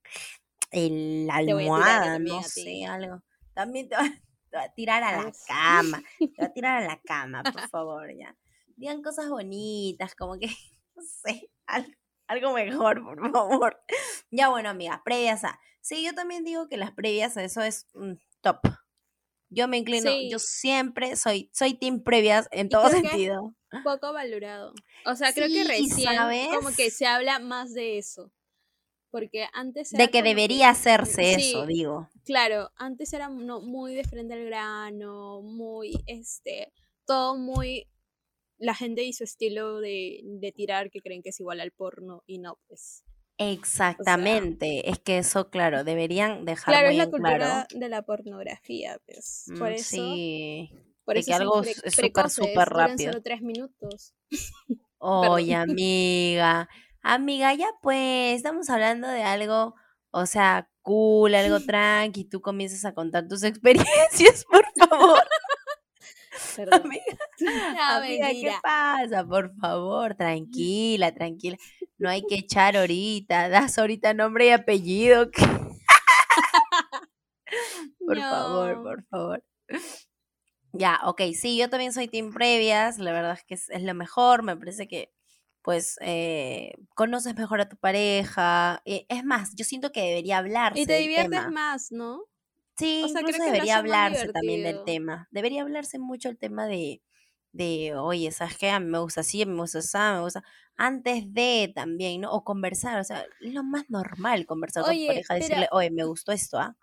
[0.72, 3.22] el la almohada, también no sé, algo.
[3.54, 4.02] También te va,
[4.50, 6.02] te va a tirar a la cama.
[6.18, 8.36] Te va a tirar a la cama, por favor, ya.
[8.76, 10.48] Digan cosas bonitas, como que,
[10.96, 11.90] no sé, algo,
[12.26, 13.80] algo mejor, por favor.
[14.30, 15.60] Ya bueno, amiga, previas a.
[15.80, 18.58] Sí, yo también digo que las previas a eso es mm, top.
[19.50, 23.54] Yo me inclino, yo siempre soy, soy team previas en todo que sentido.
[23.84, 24.72] Poco valorado.
[25.06, 26.16] O sea, creo que recién
[26.52, 28.32] como que se habla más de eso.
[29.10, 32.08] Porque antes De era que como debería hacerse sí, eso, digo.
[32.24, 36.72] Claro, antes era no, muy de frente al grano, muy, este,
[37.06, 37.86] todo muy,
[38.64, 42.22] la gente y su estilo de, de tirar que creen que es igual al porno
[42.26, 43.04] y no, pues.
[43.38, 44.88] Exactamente.
[44.90, 47.66] es que eso, claro, deberían dejar Claro, muy es la en cultura claro.
[47.80, 49.44] de la pornografía, pues.
[49.48, 50.70] Mm, Por eso, Sí.
[51.04, 53.12] por de eso que algo es- súper, súper rápido.
[53.12, 54.14] solo tres minutos.
[54.98, 56.68] Oye, amiga.
[57.02, 59.74] Amiga, ya pues, estamos hablando de algo,
[60.10, 62.24] o sea, cool, algo tranqui.
[62.24, 65.20] Tú comienzas a contar tus experiencias, por favor.
[66.56, 66.82] Perdón.
[66.84, 67.04] Amiga,
[67.40, 69.26] No, amiga, ¿qué pasa?
[69.26, 71.56] Por favor, tranquila, tranquila.
[71.98, 73.48] No hay que echar ahorita.
[73.48, 75.30] Das ahorita nombre y apellido.
[78.06, 79.44] Por favor, por favor.
[80.72, 83.94] Ya, ok, sí, yo también soy team previas, la verdad es que es, es lo
[83.94, 85.12] mejor, me parece que
[85.62, 90.80] pues eh, conoces mejor a tu pareja, eh, es más, yo siento que debería hablarse
[90.80, 91.50] Y te diviertes tema.
[91.50, 92.24] más, ¿no?
[92.76, 96.28] Sí, o sea, creo incluso que lo debería hablarse también del tema, debería hablarse mucho
[96.28, 97.02] el tema de,
[97.52, 98.70] de, oye, ¿sabes qué?
[98.70, 100.42] A mí me gusta así, me gusta así, me gusta,
[100.76, 102.32] antes de también, ¿no?
[102.32, 105.68] O conversar, o sea, es lo más normal conversar con tu Oye, pareja, pero- decirle,
[105.70, 106.76] oye, me gustó esto, ¿ah?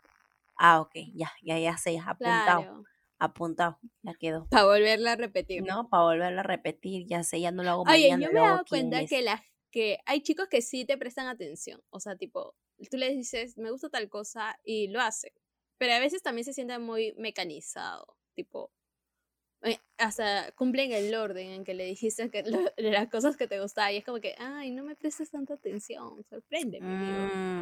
[0.57, 2.83] Ah, ok, ya, ya, ya sé, apuntado Claro.
[3.19, 4.47] apuntado, ya quedó.
[4.47, 5.61] Para volverla a repetir.
[5.63, 5.89] ¿No?
[5.89, 8.39] Para volverlo a repetir, ya sé, ya no lo hago Oye, mañana, yo lo me
[8.39, 11.81] he hago dado cuenta que, la, que hay chicos que sí te prestan atención.
[11.91, 12.55] O sea, tipo,
[12.89, 15.31] tú les dices, me gusta tal cosa y lo hacen.
[15.81, 18.15] Pero a veces también se siente muy mecanizado.
[18.35, 18.71] Tipo,
[20.01, 23.93] hasta cumplen el orden en que le dijiste que lo- las cosas que te gustaban.
[23.93, 26.23] Y es como que, ay, no me prestes tanta atención.
[26.29, 26.97] Sorpréndeme.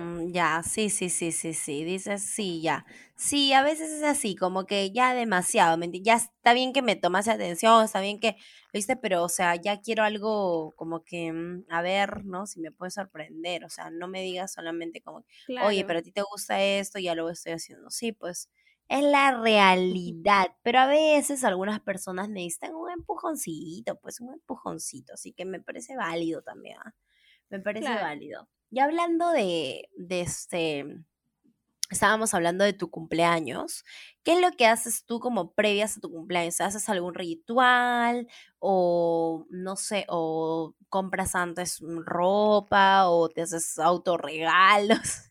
[0.02, 2.86] Mm, ya, sí, sí, sí, sí, sí, dices sí, ya.
[3.18, 6.82] Sí, a veces es así, como que ya demasiado, ¿me enti- Ya está bien que
[6.82, 8.38] me tomase atención, está bien que
[8.72, 12.46] lo hice, pero, o sea, ya quiero algo como que, mm, a ver, ¿no?
[12.48, 15.26] Si me puede sorprender, o sea, no me digas solamente como,
[15.58, 15.86] oye, Claro.
[15.86, 17.90] pero a ti te gusta esto, ya lo estoy haciendo.
[17.92, 18.50] Sí, pues
[18.90, 25.34] es la realidad, pero a veces algunas personas necesitan un empujoncito, pues un empujoncito, así
[25.34, 26.94] que me parece válido también, ¿ah?
[27.50, 28.00] Me parece Claro.
[28.00, 28.50] válido.
[28.72, 30.86] Y hablando de, de este,
[31.92, 33.84] estábamos hablando de tu cumpleaños,
[34.24, 36.62] ¿qué es lo que haces tú como previas a tu cumpleaños?
[36.62, 38.28] ¿Haces algún ritual
[38.60, 45.29] o no sé, o compras antes ropa o te haces autorregalos.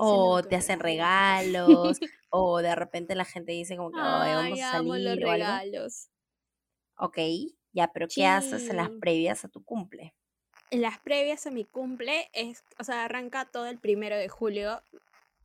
[0.00, 1.98] O te hacen regalos,
[2.30, 6.08] o de repente la gente dice como que vamos a salir o regalos.
[6.96, 7.18] Ok,
[7.72, 10.14] ya, pero ¿qué haces en las previas a tu cumple?
[10.70, 14.82] En las previas a mi cumple es, o sea, arranca todo el primero de julio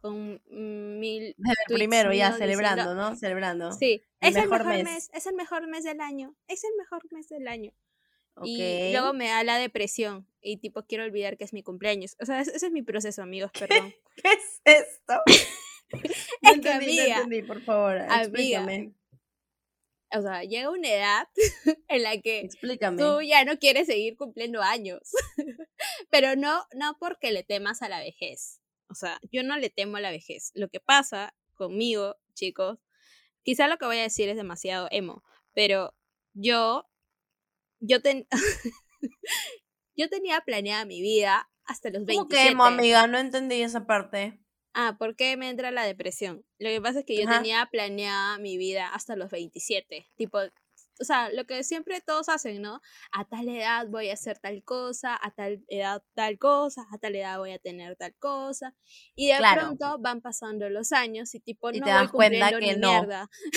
[0.02, 1.36] con mil.
[1.38, 3.16] El primero ya celebrando, ¿no?
[3.16, 3.72] Celebrando.
[3.72, 5.10] Sí, es el mejor mes.
[5.14, 6.36] Es el mejor mes del año.
[6.48, 7.72] Es el mejor mes del año.
[8.44, 12.16] Y luego me da la depresión y tipo quiero olvidar que es mi cumpleaños.
[12.20, 13.94] O sea, ese, es mi proceso, amigos, perdón.
[14.16, 15.14] ¿Qué, es esto?
[15.92, 18.94] es que entendí, por favor, explícame.
[20.16, 21.28] o sea, llega una edad
[21.88, 22.50] en la que
[22.98, 25.02] tú ya no quieres seguir cumpliendo años.
[26.10, 28.62] Pero no, no porque le temas a la vejez.
[28.90, 30.52] O sea, yo no le temo a la vejez.
[30.54, 32.80] Lo que pasa conmigo, chicos,
[33.44, 35.96] quizá lo que voy a decir es demasiado emo, pero
[36.34, 36.88] yo
[37.86, 38.26] yo, ten...
[39.96, 42.56] yo tenía planeada mi vida hasta los 27.
[42.56, 43.08] ¿Cómo que, amiga?
[43.08, 44.40] No entendí esa parte.
[44.74, 46.44] Ah, ¿por qué me entra la depresión?
[46.58, 50.08] Lo que pasa es que yo tenía planeada mi vida hasta los 27.
[50.16, 50.40] Tipo,
[51.00, 52.82] o sea, lo que siempre todos hacen, ¿no?
[53.12, 57.16] A tal edad voy a hacer tal cosa, a tal edad tal cosa, a tal
[57.16, 58.74] edad voy a tener tal cosa.
[59.16, 62.76] Y de pronto van pasando los años y tipo y no te das cuenta que
[62.78, 63.06] no.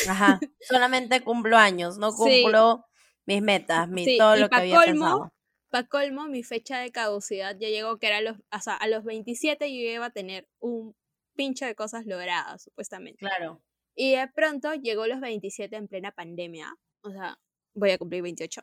[0.08, 0.40] Ajá.
[0.60, 2.86] Solamente cumplo años, no cumplo
[3.26, 5.32] mis metas, mi, todo lo que había colmo, pensado.
[5.68, 8.88] Para colmo, mi fecha de caducidad ya llegó que era a los, o sea, a
[8.88, 10.94] los 27 yo iba a tener un
[11.34, 13.18] pincho de cosas logradas, supuestamente.
[13.18, 13.62] Claro.
[13.94, 17.38] Y de pronto llegó los 27 en plena pandemia, o sea,
[17.74, 18.62] voy a cumplir 28.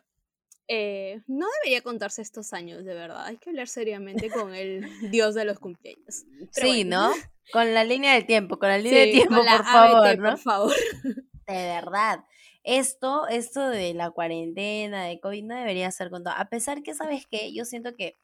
[0.66, 3.26] Eh, no debería contarse estos años, de verdad.
[3.26, 6.24] Hay que hablar seriamente con el dios de los cumpleaños.
[6.52, 7.12] sí, ¿no?
[7.52, 10.30] Con la línea del tiempo, con la línea del tiempo, por favor, ¿no?
[10.30, 10.76] Por favor.
[11.46, 12.24] De verdad
[12.64, 16.34] esto, esto de la cuarentena, de COVID, no debería ser con todo.
[16.36, 17.52] A pesar que, ¿sabes qué?
[17.54, 18.16] Yo siento que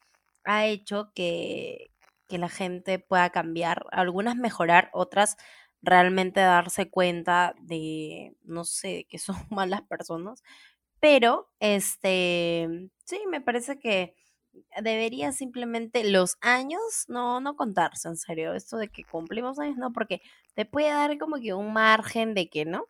[0.44, 1.90] ha hecho que,
[2.29, 5.37] que la gente pueda cambiar, algunas mejorar, otras
[5.83, 10.42] realmente darse cuenta de, no sé, que son malas personas.
[11.00, 14.14] Pero, este, sí, me parece que
[14.83, 18.55] debería simplemente los años no, no contarse, en serio.
[18.55, 20.20] Esto de que cumplimos años, no, porque
[20.55, 22.87] te puede dar como que un margen de que, ¿no?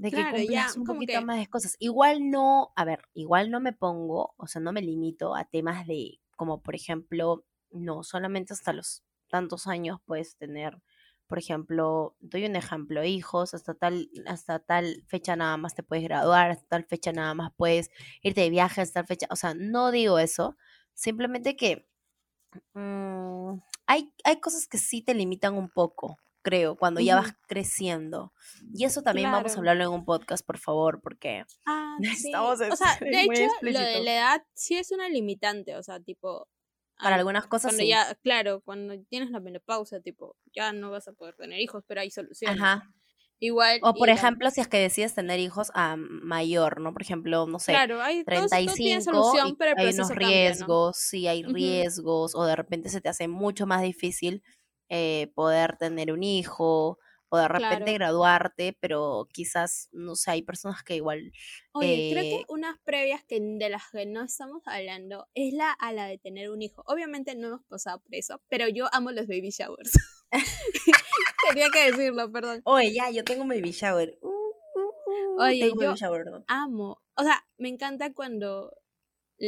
[0.00, 0.38] De que claro,
[0.78, 1.76] un poquito más de cosas.
[1.78, 5.86] Igual no, a ver, igual no me pongo, o sea, no me limito a temas
[5.86, 10.80] de, como por ejemplo, no, solamente hasta los tantos años puedes tener,
[11.26, 16.04] por ejemplo, doy un ejemplo, hijos, hasta tal, hasta tal fecha nada más te puedes
[16.04, 17.90] graduar, hasta tal fecha nada más puedes
[18.22, 20.56] irte de viaje, hasta tal fecha, o sea, no digo eso,
[20.94, 21.86] simplemente que
[22.72, 23.52] mm,
[23.86, 28.32] hay, hay cosas que sí te limitan un poco, creo, cuando ya vas creciendo.
[28.74, 32.76] Y eso también vamos a hablarlo en un podcast, por favor, porque ah, estamos O
[32.76, 36.48] sea, de hecho, lo de la edad sí es una limitante, o sea, tipo...
[37.02, 37.88] Para algunas cosas sí.
[37.88, 42.02] Ya, claro, cuando tienes la menopausa, tipo, ya no vas a poder tener hijos, pero
[42.02, 42.60] hay soluciones.
[42.60, 42.90] Ajá.
[43.42, 43.80] Igual.
[43.82, 46.92] O por ejemplo, si es que decides tener hijos a mayor, ¿no?
[46.92, 52.34] Por ejemplo, no sé, claro, hay, 35 solución, pero hay unos riesgos, sí hay riesgos,
[52.34, 54.42] o de repente se te hace mucho más difícil
[54.90, 56.98] eh, poder tener un hijo
[57.30, 61.32] o de repente graduarte, pero quizás, no sé, hay personas que igual...
[61.72, 65.70] Oye, creo que eh unas previas que de las que no estamos hablando es la
[65.70, 66.82] a la de tener un hijo.
[66.86, 69.92] Obviamente no hemos pasado por eso, pero yo amo los baby showers.
[71.48, 72.62] Tenía que decirlo, perdón.
[72.64, 74.18] Oye, ya, yo tengo un baby shower.
[74.20, 75.94] Uh, uh, uh, Oye, yo
[76.48, 77.00] amo.
[77.14, 78.72] O sea, me encanta cuando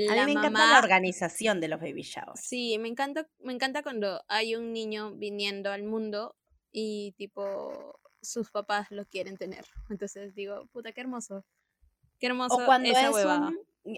[0.09, 2.41] a mí me encanta la organización de los baby showers.
[2.41, 6.35] Sí, me encanta, me encanta cuando hay un niño viniendo al mundo
[6.71, 9.65] y tipo sus papás lo quieren tener.
[9.91, 11.45] Entonces digo, puta, qué hermoso.
[12.19, 13.27] Qué hermoso o cuando esa es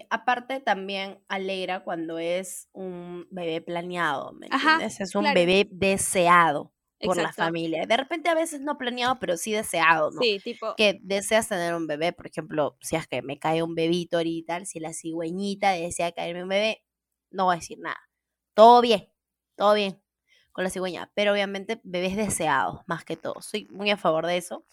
[0.09, 4.99] aparte también alegra cuando es un bebé planeado, ¿me entiendes?
[4.99, 7.85] es un bebé deseado por la familia.
[7.85, 10.21] De repente a veces no planeado, pero sí deseado, ¿no?
[10.21, 10.75] Sí, tipo.
[10.75, 14.65] Que deseas tener un bebé, por ejemplo, si es que me cae un bebito ahorita,
[14.65, 16.83] si la cigüeñita desea caerme un bebé,
[17.31, 17.99] no voy a decir nada.
[18.53, 19.09] Todo bien,
[19.55, 20.01] todo bien
[20.55, 23.41] con la cigüeña, pero obviamente bebés deseados, más que todo.
[23.41, 24.65] Soy muy a favor de eso.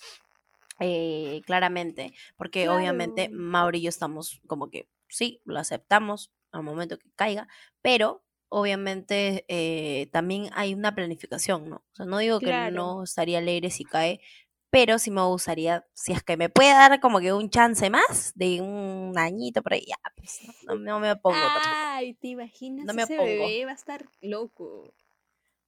[0.79, 6.99] Eh, claramente, porque obviamente Mauri y yo estamos como que sí, lo aceptamos al momento
[6.99, 7.47] que caiga,
[7.83, 11.77] pero obviamente eh, también hay una planificación, ¿no?
[11.77, 14.21] O sea, no digo que no estaría alegre si cae,
[14.69, 18.33] pero sí me gustaría, si es que me puede dar como que un chance más
[18.35, 20.41] de un añito por ahí, ya, pues
[20.79, 21.37] no, me pongo.
[21.65, 24.93] Ay, te imaginas, no me ese bebé va a estar loco.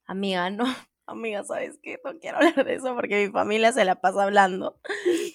[0.04, 0.64] Amiga, no,
[1.06, 1.98] Amiga, ¿sabes qué?
[2.04, 4.80] No quiero hablar de eso porque mi familia se la pasa hablando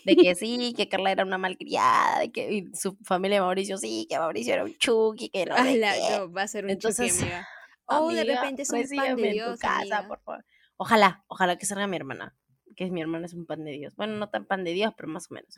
[0.06, 3.78] de que sí, que Carla era una malcriada, de que y su familia de Mauricio
[3.78, 7.14] sí, que Mauricio era un chuki, que no Ala, no, va a ser un Entonces,
[7.14, 7.48] chuki, amiga.
[7.92, 10.08] O de repente es un pan de en Dios, tu casa, amiga.
[10.08, 10.46] por favor.
[10.78, 12.36] Ojalá, ojalá que salga mi hermana,
[12.76, 13.96] que mi hermana es un pan de Dios.
[13.96, 15.56] Bueno, no tan pan de Dios, pero más o menos.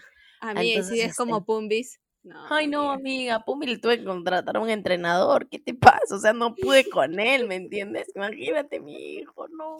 [0.56, 2.00] Y si Entonces, es como este, Pumbis.
[2.24, 3.36] No, Ay, no, amiga.
[3.36, 5.50] amiga, Pumi le tuve que contratar a un entrenador.
[5.50, 6.16] ¿Qué te pasa?
[6.16, 8.12] O sea, no pude con él, ¿me entiendes?
[8.16, 9.80] Imagínate, mi hijo, no.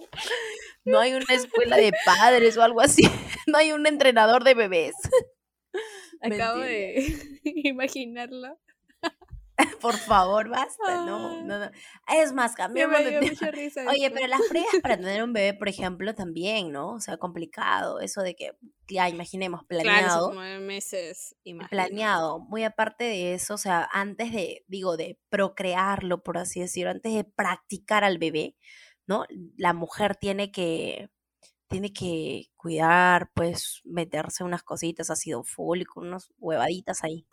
[0.86, 3.04] No hay una escuela de padres o algo así.
[3.48, 4.96] No hay un entrenador de bebés.
[6.22, 7.04] ¿Me Acabo de
[7.44, 8.58] imaginarlo.
[9.82, 11.06] Por favor, basta.
[11.06, 11.72] No, no, no.
[12.16, 13.52] Es más, de tema.
[13.52, 16.94] risa Oye, pero las pruebas para tener un bebé, por ejemplo, también, ¿no?
[16.94, 18.00] O sea, complicado.
[18.00, 18.52] Eso de que,
[18.88, 20.26] ya imaginemos, Claro, planeado.
[20.26, 21.70] esos nueve meses, imagino.
[21.70, 22.40] planeado.
[22.40, 27.14] Muy aparte de eso, o sea, antes de, digo, de procrearlo, por así decirlo, antes
[27.14, 28.56] de practicar al bebé,
[29.08, 29.26] ¿no?
[29.58, 31.10] La mujer tiene que,
[31.72, 37.26] tiene que cuidar, pues, meterse unas cositas, ácido fólico, unas huevaditas ahí.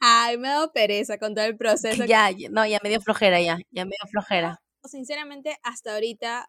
[0.00, 2.02] Ay, me ha dado pereza con todo el proceso.
[2.02, 4.60] Que ya, ya- no, ya me dio flojera, ya, ya me dio flojera.
[4.84, 6.46] Sinceramente, hasta ahorita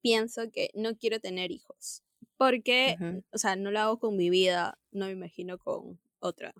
[0.00, 2.02] pienso que no quiero tener hijos.
[2.36, 3.24] Porque, Ujú.
[3.32, 6.52] o sea, no lo hago con mi vida, no me imagino con otra.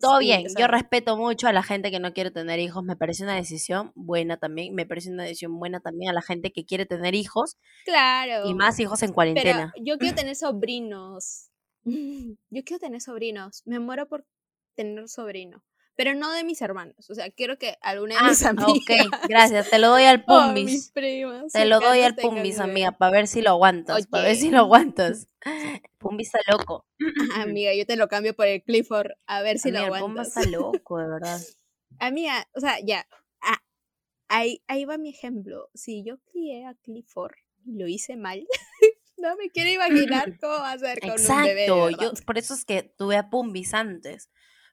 [0.00, 2.96] Todo sí, bien, yo respeto mucho a la gente que no quiere tener hijos, me
[2.96, 6.64] parece una decisión buena también, me parece una decisión buena también a la gente que
[6.64, 8.48] quiere tener hijos Claro.
[8.48, 9.72] y más hijos en Pero cuarentena.
[9.82, 11.50] yo quiero tener sobrinos.
[12.50, 13.62] Yo quiero tener sobrinos.
[13.64, 14.24] Me muero por
[14.74, 15.62] tener sobrino.
[15.96, 17.08] Pero no de mis hermanos.
[17.10, 18.90] O sea, quiero que alguna de Ah, mis amigas ok,
[19.28, 19.70] gracias.
[19.70, 20.90] Te lo doy al o mis Pumbis.
[20.92, 24.06] primas Te lo doy al Pumbis, amiga, para ver si lo aguantas.
[24.06, 25.28] Para ver si lo aguantas.
[25.98, 26.86] Pumbis está loco.
[27.34, 29.12] Amiga, yo te lo cambio por el Clifford.
[29.26, 30.36] A ver si Amiga, lo el Pumbis aguantas.
[30.36, 31.40] está loco, de verdad.
[31.98, 33.06] Amiga, o sea, ya.
[33.40, 33.62] ah,
[34.28, 35.70] ahí, ahí va mi ejemplo.
[35.74, 38.46] Si yo crié a Clifford y lo hice mal,
[39.16, 41.64] no me quiero imaginar cómo va a ser con un bebé.
[41.66, 42.24] Exacto.
[42.26, 44.28] Por eso es que tuve a Pumbis antes.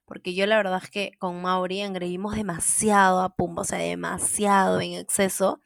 [0.05, 4.81] Porque yo la verdad es que con Mauri engreímos demasiado a Pumba, o sea, demasiado
[4.81, 5.61] en exceso.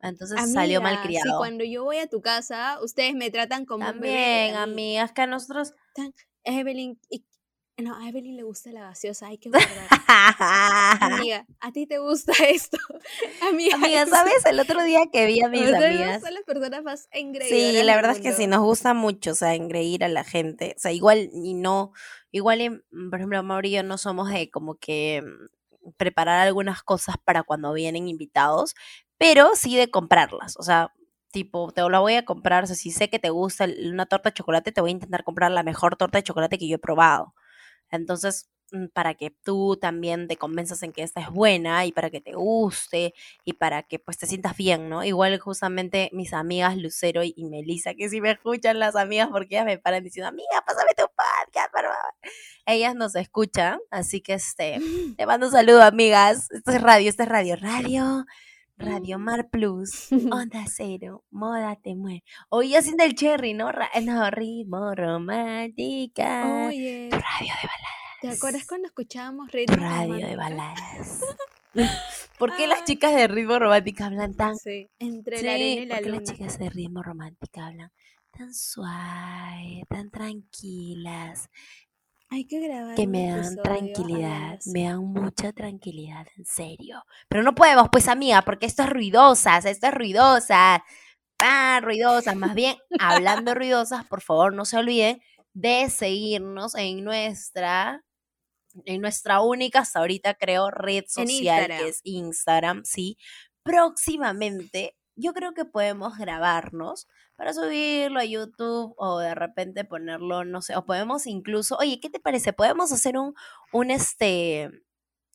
[0.00, 1.38] Entonces salió Amiga, si malcriado.
[1.38, 4.14] cuando yo voy a tu casa, ustedes me tratan como un bebé.
[4.14, 5.74] También, a mí, amigas, que a nosotros.
[6.44, 7.24] Evelyn, y-
[7.78, 9.68] no, a Evelyn le gusta la gaseosa, hay que guardar.
[11.00, 12.78] Amiga, ¿a ti te gusta esto?
[13.48, 14.44] Amiga, Amiga, es- ¿sabes?
[14.46, 16.22] El otro día que vi a mis amigas.
[16.22, 18.56] son las personas más engreídas Sí, la verdad es que sí, mundo.
[18.58, 20.74] nos gusta mucho, o sea, engreír a la gente.
[20.76, 21.92] O sea, igual y no,
[22.32, 26.82] igual, mm, por ejemplo, Mauri y yo no somos de como que mm, preparar algunas
[26.82, 28.74] cosas para cuando vienen invitados,
[29.18, 30.56] pero sí de comprarlas.
[30.58, 30.92] O sea,
[31.32, 34.30] tipo, te la voy a comprar, o sea, si sé que te gusta una torta
[34.30, 36.78] de chocolate, te voy a intentar comprar la mejor torta de chocolate que yo he
[36.78, 37.34] probado.
[37.90, 38.50] Entonces,
[38.92, 42.32] para que tú también te convenzas en que esta es buena y para que te
[42.34, 45.04] guste y para que pues te sientas bien, ¿no?
[45.04, 49.66] Igual justamente mis amigas Lucero y, Melissa, que si me escuchan las amigas porque ellas
[49.66, 52.14] me paran diciendo, amiga, pásame tu podcast, por favor".
[52.66, 54.78] Ellas nos escuchan, así que este,
[55.16, 56.50] te mando un saludo, amigas.
[56.50, 58.24] Esto es radio, esto es radio, radio,
[58.76, 62.22] Radio Mar Plus, Onda Cero, Moda Te Mueve.
[62.48, 63.72] Hoy haciendo el cherry, ¿no?
[63.72, 66.66] Ra- no, ritmo romántica.
[66.68, 67.68] Oye, Radio de
[68.20, 71.20] ¿te acuerdas cuando escuchábamos ritmo Radio de baladas.
[72.38, 74.56] ¿Por qué las chicas de ritmo romántica hablan tan...
[74.56, 76.20] Sí, entre Sí, la arena y la ¿por qué luna.
[76.20, 77.92] las chicas de ritmo romántica hablan
[78.30, 81.48] tan suave, tan tranquilas,
[82.30, 87.02] Hay que grabar que me dan tranquilidad, me dan mucha tranquilidad, en serio.
[87.28, 90.80] Pero no podemos, pues amiga, porque esto es ruidosas, esto es ruidosas,
[91.40, 95.20] ah, ruidosas, más bien, hablando ruidosas, por favor, no se olviden
[95.54, 98.04] de seguirnos en nuestra
[98.84, 103.16] en nuestra única hasta ahorita creo red social que es Instagram, sí.
[103.62, 110.62] Próximamente yo creo que podemos grabarnos para subirlo a YouTube o de repente ponerlo, no
[110.62, 112.52] sé, o podemos incluso, oye, ¿qué te parece?
[112.52, 113.34] Podemos hacer un
[113.72, 114.70] un este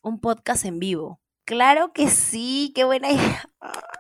[0.04, 1.22] un podcast en vivo.
[1.46, 3.50] Claro que sí, qué buena idea.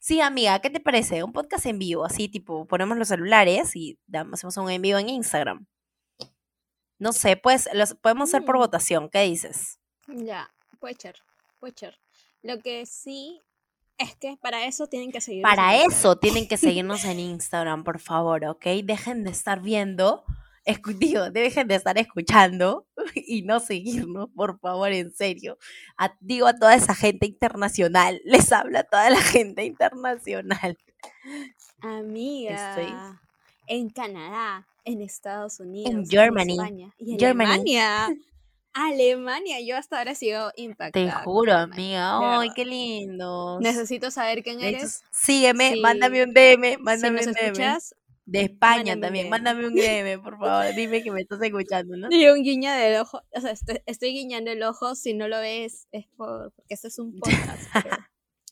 [0.00, 1.22] Sí, amiga, ¿qué te parece?
[1.22, 4.98] Un podcast en vivo, así tipo, ponemos los celulares y damos- hacemos un en vivo
[4.98, 5.66] en Instagram.
[7.02, 8.58] No sé, pues los podemos hacer por Mm.
[8.60, 9.78] votación, ¿qué dices?
[10.06, 11.16] Ya, puede ser,
[11.58, 11.98] puede ser.
[12.42, 13.42] Lo que sí
[13.98, 15.42] es que para eso tienen que seguir.
[15.42, 18.64] Para eso tienen que seguirnos en Instagram, por favor, ¿ok?
[18.84, 20.24] Dejen de estar viendo,
[20.64, 25.58] escu- digo, dejen de estar escuchando y no seguirnos, por favor, en serio.
[25.98, 30.78] A- digo a toda esa gente internacional, les habla a toda la gente internacional.
[31.80, 33.20] Amiga,
[33.66, 37.46] en Canadá, en Estados Unidos, Germany, España y en Germany.
[37.50, 38.08] Alemania.
[38.74, 41.18] Alemania, yo hasta ahora sigo impactada.
[41.18, 42.40] Te juro, amiga.
[42.40, 43.58] Ay, qué lindo.
[43.60, 45.02] Necesito saber quién eres.
[45.12, 47.44] sígueme, Si- mándame un DM, Si mándame nos un DM.
[47.48, 49.30] escuchas, De España mándame también, DM.
[49.30, 50.74] mándame un DM, por favor.
[50.74, 52.08] Dime que me estás escuchando, ¿no?
[52.10, 53.20] y un guiño del ojo.
[53.34, 54.94] O sea, estoy, estoy guiñando el ojo.
[54.94, 57.62] Si no lo ves, es por, porque este es un podcast.
[57.74, 57.96] pero-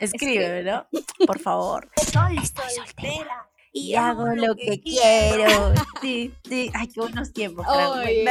[0.00, 0.86] Escríbeme, ¿no?
[1.26, 1.90] Por favor.
[1.96, 5.72] Estoy soltera Y hago lo que quiero.
[6.00, 6.70] Sí, sí.
[6.72, 7.66] Ay, qué buenos tiempos.
[7.68, 8.24] Oye,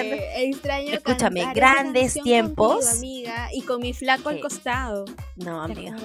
[0.49, 2.83] extraño Escúchame, grandes tiempos.
[2.83, 5.05] contigo, amiga, y con mi flaco al costado.
[5.35, 5.95] No, ¿Te amiga.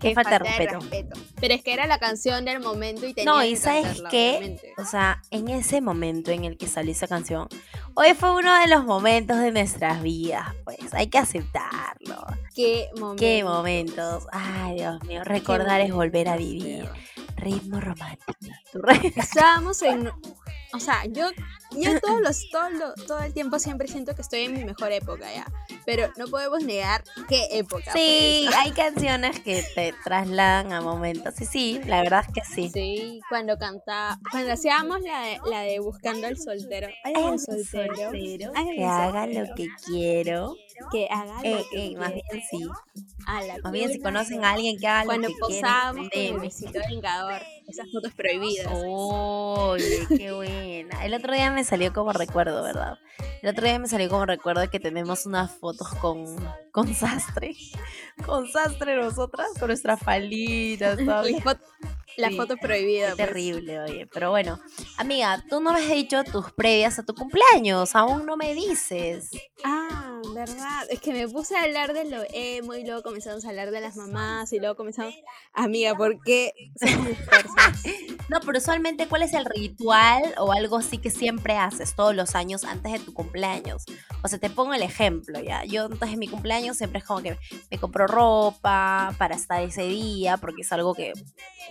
[0.00, 0.78] Qué falta de respeto.
[1.40, 4.60] Pero es que era la canción del momento y tenía No, que y ¿sabes qué?
[4.78, 7.48] O sea, en ese momento en el que salió esa canción,
[7.94, 12.24] hoy fue uno de los momentos de nuestras vidas, pues hay que aceptarlo.
[12.54, 13.20] Qué momento.
[13.20, 14.26] Qué momentos.
[14.30, 16.88] Ay, Dios mío, recordar es volver a vivir.
[17.40, 18.34] Ritmo romántico.
[18.72, 20.08] Tu re- Estábamos en.
[20.72, 21.30] O sea, yo,
[21.76, 24.92] yo todos los, todo, lo- todo el tiempo siempre siento que estoy en mi mejor
[24.92, 25.46] época ya.
[25.86, 27.92] Pero no podemos negar qué época.
[27.92, 28.60] Sí, fue esa.
[28.60, 31.34] hay canciones que te trasladan a momentos.
[31.36, 32.70] Sí, sí, la verdad es que sí.
[32.72, 36.88] Sí, cuando cantaba, cuando hacíamos la de, la de Buscando al soltero.
[37.04, 37.94] Ay, el soltero.
[37.96, 39.46] soltero Ay, que haga soltero.
[39.48, 40.56] lo que quiero.
[40.92, 42.28] Que haga lo Eh, que eh, más quiera.
[42.32, 42.68] bien sí.
[43.26, 44.46] A la Más bien si conocen no.
[44.46, 45.60] a alguien que haga Cuando lo que quiere.
[45.62, 47.42] posábamos con el vengador.
[47.68, 48.66] Esas fotos prohibidas.
[48.74, 51.04] Oye, qué buena.
[51.04, 52.98] El otro día me salió como recuerdo, ¿verdad?
[53.42, 56.24] El otro día me salió como recuerdo que tenemos unas fotos con,
[56.72, 57.56] con sastre.
[58.26, 60.98] Con sastre nosotras, con nuestras falitas,
[62.16, 63.10] la Sí, foto prohibida.
[63.10, 63.28] Qué pues.
[63.28, 64.06] terrible, oye.
[64.12, 64.60] Pero bueno,
[64.96, 67.94] amiga, tú no me has dicho tus previas a tu cumpleaños.
[67.94, 69.30] Aún no me dices.
[69.64, 70.86] Ah, verdad.
[70.90, 73.80] Es que me puse a hablar de lo emo y luego comenzamos a hablar de
[73.80, 75.14] las mamás y luego comenzamos.
[75.52, 77.08] Amiga, ¿por qué somos?
[78.28, 82.36] No, pero usualmente, ¿cuál es el ritual o algo así que siempre haces todos los
[82.36, 83.84] años antes de tu cumpleaños?
[84.22, 85.64] O sea, te pongo el ejemplo, ¿ya?
[85.64, 87.36] Yo de mi cumpleaños siempre es como que
[87.72, 91.12] me compro ropa para estar ese día, porque es algo que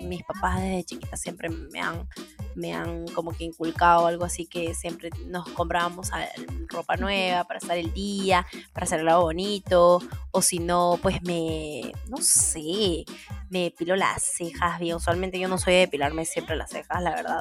[0.02, 2.08] mis papás desde chiquita siempre me han,
[2.56, 6.28] me han como que inculcado algo así que siempre nos comprábamos a-
[6.68, 10.00] ropa nueva para estar el día, para hacer algo bonito,
[10.32, 13.06] o si no, pues me, no sé,
[13.50, 14.96] me depilo las cejas bien.
[14.96, 17.40] Usualmente yo no soy de depilarme siempre las cejas, la verdad.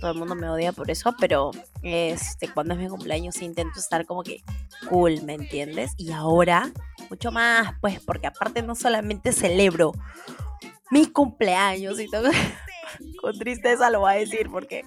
[0.00, 1.50] Todo el mundo me odia por eso, pero
[1.82, 4.44] este, cuando es mi cumpleaños intento estar como que
[4.88, 5.90] cool, ¿me entiendes?
[5.96, 6.70] Y ahora,
[7.10, 9.92] mucho más, pues, porque aparte no solamente celebro
[10.90, 12.30] mi cumpleaños y todo.
[13.20, 14.82] Con tristeza lo voy a decir porque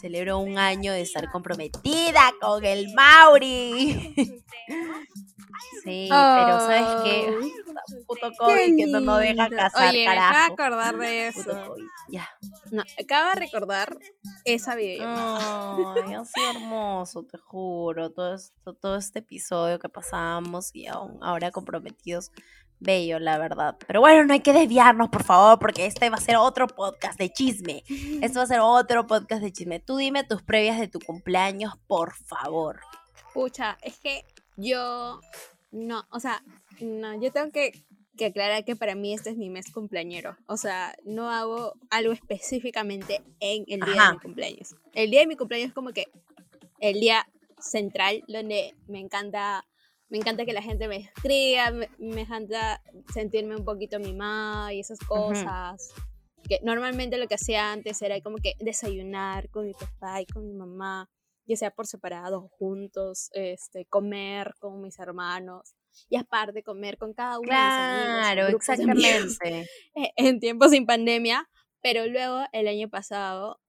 [0.00, 4.14] celebro un año de estar comprometida con el Mauri.
[5.84, 7.36] Sí, pero ¿sabes qué?
[8.06, 10.52] Puto COVID que no nos deja casar, Oye, me acabo de carajo.
[10.52, 11.76] acordar de Puto eso.
[12.08, 12.28] Ya.
[12.70, 13.98] No, acabo de recordar
[14.44, 15.94] esa videollamada.
[15.96, 18.10] Ay, ha sido hermoso, te juro.
[18.10, 22.30] Todo, esto, todo este episodio que pasamos y aún ahora comprometidos.
[22.82, 23.76] Bello, la verdad.
[23.86, 27.18] Pero bueno, no hay que desviarnos, por favor, porque este va a ser otro podcast
[27.18, 27.84] de chisme.
[28.20, 29.78] Esto va a ser otro podcast de chisme.
[29.78, 32.80] Tú dime tus previas de tu cumpleaños, por favor.
[33.32, 34.24] Pucha, es que
[34.56, 35.20] yo
[35.70, 36.42] no, o sea,
[36.80, 37.84] no, yo tengo que,
[38.16, 40.36] que aclarar que para mí este es mi mes cumpleañero.
[40.46, 44.08] O sea, no hago algo específicamente en el día Ajá.
[44.08, 44.74] de mi cumpleaños.
[44.92, 46.08] El día de mi cumpleaños es como que
[46.80, 47.26] el día
[47.60, 49.64] central donde me encanta,
[50.12, 52.82] me encanta que la gente me escriba, me, me encanta
[53.14, 55.88] sentirme un poquito mimada y esas cosas.
[56.46, 60.46] Que normalmente lo que hacía antes era como que desayunar con mi papá y con
[60.46, 61.08] mi mamá
[61.46, 65.74] ya sea por separado o juntos, este, comer con mis hermanos
[66.10, 69.70] y aparte comer con cada uno de mis amigos, Claro, grupos de amigos, exactamente.
[70.16, 71.48] en tiempos sin pandemia,
[71.80, 73.62] pero luego el año pasado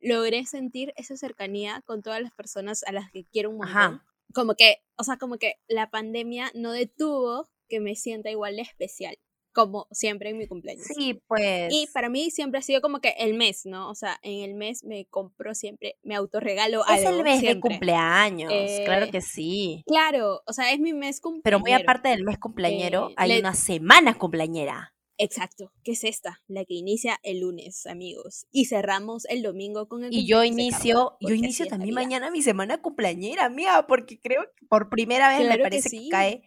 [0.00, 3.76] logré sentir esa cercanía con todas las personas a las que quiero un montón.
[3.76, 4.06] Ajá.
[4.34, 8.62] Como que, o sea, como que la pandemia no detuvo que me sienta igual de
[8.62, 9.16] especial,
[9.54, 10.84] como siempre en mi cumpleaños.
[10.86, 11.72] Sí, pues.
[11.72, 13.90] Y para mí siempre ha sido como que el mes, ¿no?
[13.90, 17.18] O sea, en el mes me compro siempre, me autorregalo es algo.
[17.18, 18.52] el mes de cumpleaños,
[18.84, 19.82] claro Eh, que sí.
[19.86, 21.42] Claro, o sea, es mi mes cumpleañero.
[21.44, 24.91] Pero muy aparte del mes cumpleañero, eh, hay le- una semana cumpleañera.
[25.18, 28.46] Exacto, que es esta, la que inicia el lunes, amigos.
[28.50, 32.80] Y cerramos el domingo con el Y yo inicio, yo inicio también mañana mi semana
[32.80, 36.08] cumpleañera, amiga, porque creo que por primera vez Claro me parece que, sí.
[36.08, 36.42] cae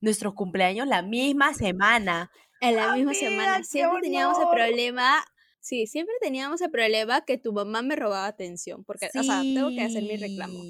[0.00, 2.30] nuestro cumpleaños la misma semana.
[2.60, 3.64] En la misma Amiga, semana.
[3.64, 5.24] Siempre teníamos el problema.
[5.60, 8.84] Sí, siempre teníamos el problema que tu mamá me robaba atención.
[8.84, 10.62] Porque, o sea, tengo que hacer mi reclamo.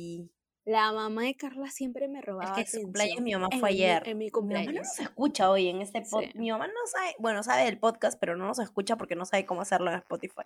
[0.64, 3.70] La mamá de Carla siempre me Es robaba que su cumpleaños mi mamá en fue
[3.70, 4.02] mi- ayer.
[4.08, 4.32] En mi Mi mamá no
[4.64, 4.94] cumpleaños.
[4.94, 6.11] se escucha hoy en este Sí.
[6.11, 6.34] podcast.
[6.36, 9.46] Mi mamá no sabe, bueno, sabe del podcast, pero no nos escucha porque no sabe
[9.46, 10.42] cómo hacerlo en Spotify.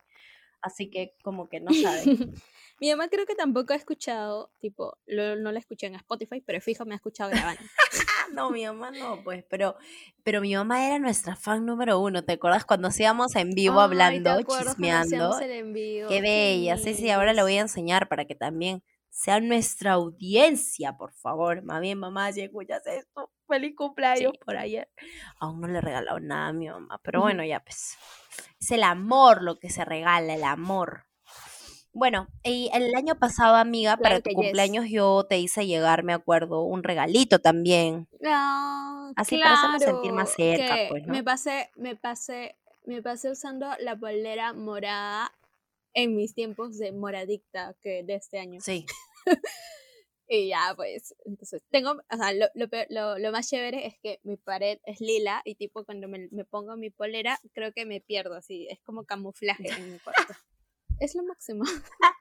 [0.62, 2.02] Así que como que no sabe.
[2.80, 6.60] mi mamá creo que tampoco ha escuchado, tipo, lo- no la escuché en Spotify, pero
[6.60, 7.60] fijo me ha escuchado grabando.
[8.32, 9.76] No, mi mamá no, pues, pero,
[10.24, 12.24] pero mi mamá era nuestra fan número uno.
[12.24, 15.38] ¿Te acuerdas cuando hacíamos en vivo Ay, ¿te hablando, chismeando?
[15.40, 16.08] el en vivo?
[16.08, 16.78] Qué bella.
[16.78, 18.82] Sí, sí, ahora le voy a enseñar para que también
[19.14, 21.62] sea nuestra audiencia, por favor.
[21.62, 24.38] Más bien, mamá, si escuchas esto, feliz cumpleaños Sí.
[24.44, 24.88] por ayer.
[25.38, 27.96] Aún no le he regalado nada a mi mamá, pero bueno, ya pues.
[28.60, 31.04] Es el amor lo que se regala, el amor.
[31.92, 34.34] Bueno, y el año pasado, amiga, para tu yes.
[34.34, 38.08] cumpleaños yo te hice llegar, me acuerdo, un regalito también.
[38.26, 41.12] Ah, Así para hacernos sentir más cerca, pues, ¿no?
[41.12, 45.30] Me pasé, me pasé, me pasé usando la polera morada
[45.94, 48.60] en mis tiempos de moradicta que de este año.
[48.60, 48.84] Sí.
[50.26, 53.94] Y ya, pues, entonces, tengo, o sea, lo, lo, peor- lo- lo más chévere es
[54.02, 57.84] que mi pared es lila y tipo cuando me, me pongo mi polera, creo que
[57.84, 60.32] me pierdo así, es como camuflaje en mi cuarto.
[61.00, 61.64] Es lo máximo.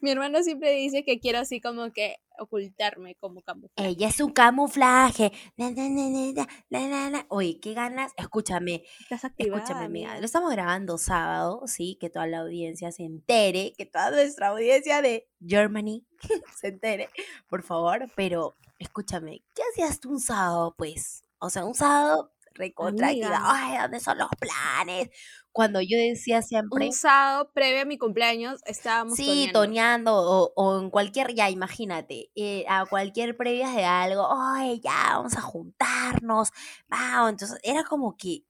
[0.00, 3.88] mi hermano siempre dice que quiero así como que ocultarme como camuflaje.
[3.88, 5.32] Ella es un camuflaje.
[5.56, 7.26] Na, na, na, na, na, na, na, na.
[7.28, 8.12] Oye, qué ganas.
[8.16, 10.18] Escúchame, Estás escúchame, amiga.
[10.18, 15.02] Lo estamos grabando sábado, sí, que toda la audiencia se entere, que toda nuestra audiencia
[15.02, 16.06] de Germany
[16.60, 17.08] se entere,
[17.48, 18.10] por favor.
[18.16, 21.24] Pero, escúchame, ¿qué hacías tú un sábado, pues?
[21.38, 23.40] O sea, un sábado Amiga.
[23.44, 25.08] Ay, ¿dónde son los planes?
[25.52, 26.86] Cuando yo decía siempre.
[26.86, 29.60] Un sábado previo a mi cumpleaños estábamos Sí, toneando.
[29.60, 35.16] toneando o, o en cualquier, ya imagínate, eh, a cualquier previa de algo, oye, ya,
[35.16, 36.50] vamos a juntarnos,
[36.88, 38.44] vamos, entonces era como que...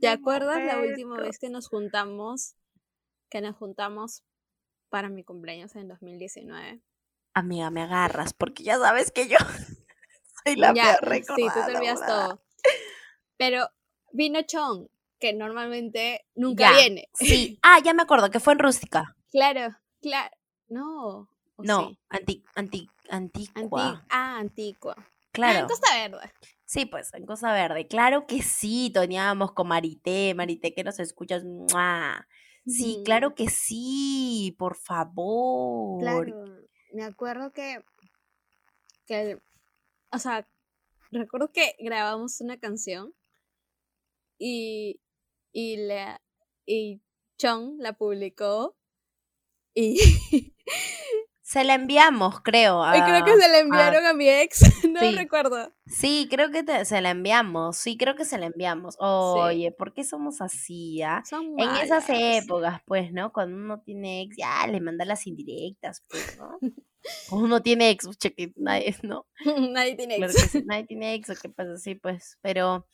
[0.00, 2.54] ¿Te acuerdas la última vez que nos juntamos?
[3.30, 4.22] Que nos juntamos
[4.88, 6.80] para mi cumpleaños en 2019.
[7.34, 9.36] Amiga, me agarras, porque ya sabes que yo
[10.44, 12.42] soy la ya, peor sí, tú te recordada, olvidas todo.
[13.36, 13.68] Pero
[14.12, 14.86] vino Chong,
[15.18, 17.08] que normalmente nunca Ya, viene.
[17.14, 19.16] Sí, ah, ya me acuerdo, que fue en Rústica.
[19.30, 20.30] Claro, claro.
[20.68, 21.28] No.
[21.56, 21.98] ¿o No, sí?
[22.08, 24.04] anti, anti, Anti- antigua.
[24.10, 24.94] ah, Antigua.
[24.98, 25.58] Ah, Claro.
[25.60, 26.32] en Costa Verde.
[26.64, 27.86] Sí, pues, en Cosa Verde.
[27.86, 31.44] Claro que sí, toneábamos con Marité, Marité que nos escuchas.
[31.44, 32.26] ¡mua!
[32.66, 36.00] Sí, claro que sí, por favor.
[36.00, 36.44] Claro,
[36.92, 37.80] me acuerdo que,
[39.06, 39.38] que,
[40.10, 40.48] o sea,
[41.12, 43.14] recuerdo que grabamos una canción
[44.38, 45.00] y,
[45.52, 46.20] y, la,
[46.66, 47.00] y
[47.38, 48.76] Chong la publicó
[49.74, 49.98] y,
[51.42, 52.82] Se la enviamos, creo.
[52.92, 54.60] y creo que a- se la enviaron a mi ex,
[54.90, 55.12] no sí.
[55.14, 55.72] recuerdo.
[55.86, 57.76] Sí, creo que te- se la enviamos.
[57.76, 58.96] Sí, creo que se la enviamos.
[58.98, 61.22] Oye, ¿por qué somos así, ah?
[61.24, 63.32] Son En esas épocas, pues, ¿no?
[63.32, 66.58] Cuando uno tiene ex, ya le manda las indirectas, pues, ¿no?
[67.28, 69.28] Cuando uno tiene ex, pucha, que nadie, ¿no?
[69.70, 70.50] Nadie tiene ex.
[70.50, 71.76] sí, nadie tiene ex, ¿o qué pasa?
[71.76, 72.88] Sí, pues, pero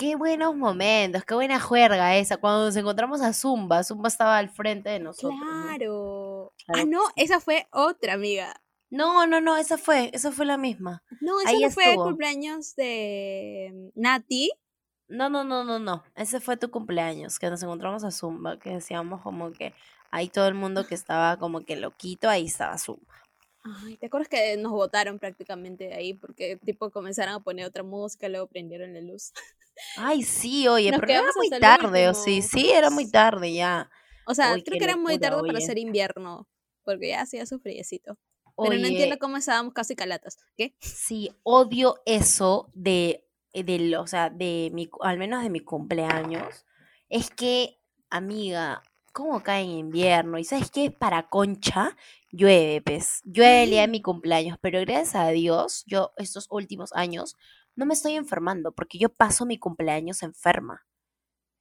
[0.00, 2.38] qué buenos momentos, qué buena juerga esa.
[2.38, 5.38] Cuando nos encontramos a Zumba, Zumba estaba al frente de nosotros.
[5.38, 5.66] ¿no?
[5.66, 6.54] Claro.
[6.68, 8.62] Ah, no, esa fue otra amiga.
[8.88, 11.02] No, no, no, esa fue, esa fue la misma.
[11.20, 14.50] No, esa Ahí no fue el cumpleaños de Nati.
[15.06, 16.02] No, no, no, no, no.
[16.14, 19.74] Ese fue tu cumpleaños, que nos encontramos a Zumba, que decíamos como que
[20.10, 23.14] ahí todo el mundo que estaba como que loquito, ahí estaba Zumba.
[23.62, 26.14] Ay, ¿te acuerdas que nos votaron prácticamente de ahí?
[26.14, 29.32] Porque tipo comenzaron a poner otra música, luego prendieron la luz.
[29.96, 33.90] Ay, sí, oye, Nos pero era muy tarde, o sí, sí, era muy tarde ya.
[34.26, 36.48] O sea, Uy, creo que era muy tarde para ser invierno,
[36.84, 38.18] porque ya hacía su friecito.
[38.62, 40.38] Pero no entiendo cómo estábamos casi calatas.
[40.56, 40.74] ¿Qué?
[40.80, 46.66] Sí, odio eso de, eh, del, o sea, de mi, al menos de mi cumpleaños.
[47.08, 47.78] Es que,
[48.10, 50.38] amiga, ¿cómo cae en invierno?
[50.38, 51.96] Y sabes qué, para concha,
[52.30, 53.20] llueve, pues.
[53.24, 57.36] Llueve el día de mi cumpleaños, pero gracias a Dios, yo estos últimos años
[57.80, 60.86] no me estoy enfermando, porque yo paso mi cumpleaños enferma.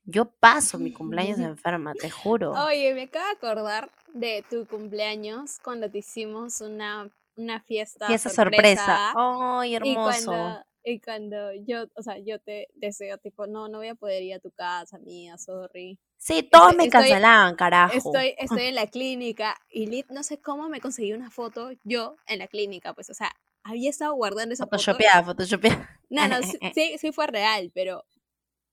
[0.04, 2.52] Yo paso mi cumpleaños enferma, te juro.
[2.66, 8.30] Oye, me acabo de acordar de tu cumpleaños cuando te hicimos una, una fiesta, Fiesta
[8.32, 9.14] sorpresa.
[9.16, 10.26] Ay, Y hermoso.
[10.26, 14.22] cuando, y cuando yo, o sea, yo te deseo, tipo, no, no voy a poder
[14.22, 15.98] ir a tu casa, mía, sorry.
[16.18, 17.96] Sí, todos me cancelaban, carajo.
[17.96, 22.18] Estoy, estoy en la clínica y Lit, no sé cómo me conseguí una foto yo
[22.28, 23.34] en la clínica, pues, o sea,
[23.70, 24.78] había estado guardando esa foto.
[24.78, 25.90] Photoshopeada, photoshopeada.
[26.10, 26.38] No, no,
[26.74, 28.04] sí, sí, fue real, pero,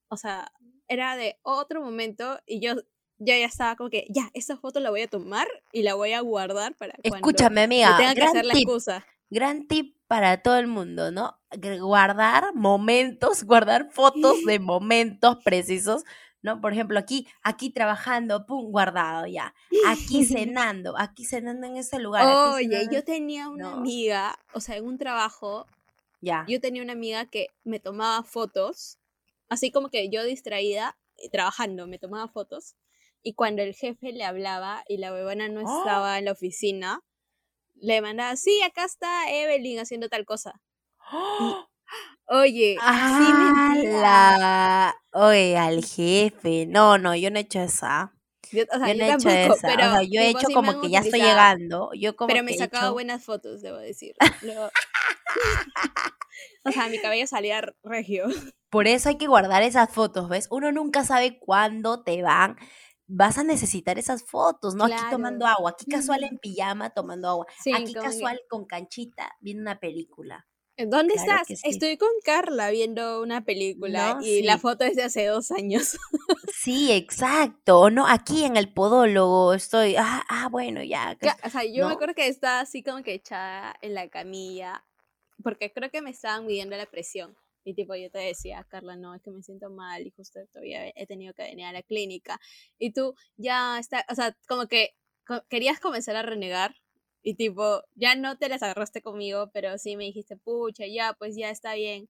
[0.08, 0.50] o sea,
[0.88, 2.74] era de otro momento y yo,
[3.18, 6.12] yo ya estaba como que, ya, esa foto la voy a tomar y la voy
[6.14, 7.96] a guardar para cuando Escúchame, me amiga.
[7.98, 9.06] tenga que gran hacer la tip, excusa.
[9.30, 11.38] gran tip para todo el mundo, ¿no?
[11.80, 16.04] Guardar momentos, guardar fotos de momentos precisos
[16.42, 16.60] ¿no?
[16.60, 19.54] Por ejemplo, aquí, aquí trabajando, pum, guardado ya.
[19.86, 22.54] Aquí cenando, aquí cenando en ese lugar.
[22.54, 25.66] Oye, yo tenía una amiga, o sea, en un trabajo,
[26.20, 26.44] ya.
[26.48, 28.98] yo tenía una amiga que me tomaba fotos,
[29.48, 32.76] así como que yo distraída, eh, trabajando, me tomaba fotos,
[33.22, 35.78] y cuando el jefe le hablaba y la huevona no ¡Oh!
[35.78, 37.00] estaba en la oficina,
[37.74, 40.60] le mandaba, sí, acá está Evelyn haciendo tal cosa.
[41.12, 41.66] ¡Oh!
[42.28, 44.96] Oye, la...
[45.18, 46.66] Oye, al jefe.
[46.66, 48.12] No, no, yo no he hecho esa.
[48.52, 49.68] Yo, o sea, yo, no he hecho esa.
[49.68, 51.90] Pero, o sea, yo he hecho como que ya estoy llegando.
[51.94, 54.14] Yo como pero me he sacaba buenas fotos, debo decir.
[56.64, 58.26] o sea, mi cabello salía regio.
[58.68, 60.48] Por eso hay que guardar esas fotos, ¿ves?
[60.50, 62.56] Uno nunca sabe cuándo te van
[63.06, 64.84] vas a necesitar esas fotos, ¿no?
[64.84, 69.78] Aquí tomando agua, aquí casual en pijama tomando agua, aquí casual con canchita viendo una
[69.78, 70.46] película.
[70.78, 71.48] ¿Dónde estás?
[71.64, 75.96] Estoy con Carla viendo una película y la foto es de hace dos años.
[76.54, 77.88] sí, exacto.
[77.90, 79.96] No, aquí en el podólogo estoy.
[79.96, 81.16] Ah, ah bueno, ya.
[81.44, 84.84] O sea, yo me acuerdo que estaba así como que echada en la camilla
[85.42, 87.36] porque creo que me estaban midiendo la presión.
[87.64, 90.92] Y tipo, yo te decía, Carla, no, es que me siento mal y justo todavía
[90.94, 92.38] he tenido que venir a la clínica.
[92.78, 94.94] Y tú ya está, o sea, como que
[95.48, 96.76] querías comenzar a renegar
[97.26, 101.34] y tipo, ya no te las agarraste conmigo, pero sí me dijiste, pucha, ya, pues
[101.34, 102.08] ya está bien.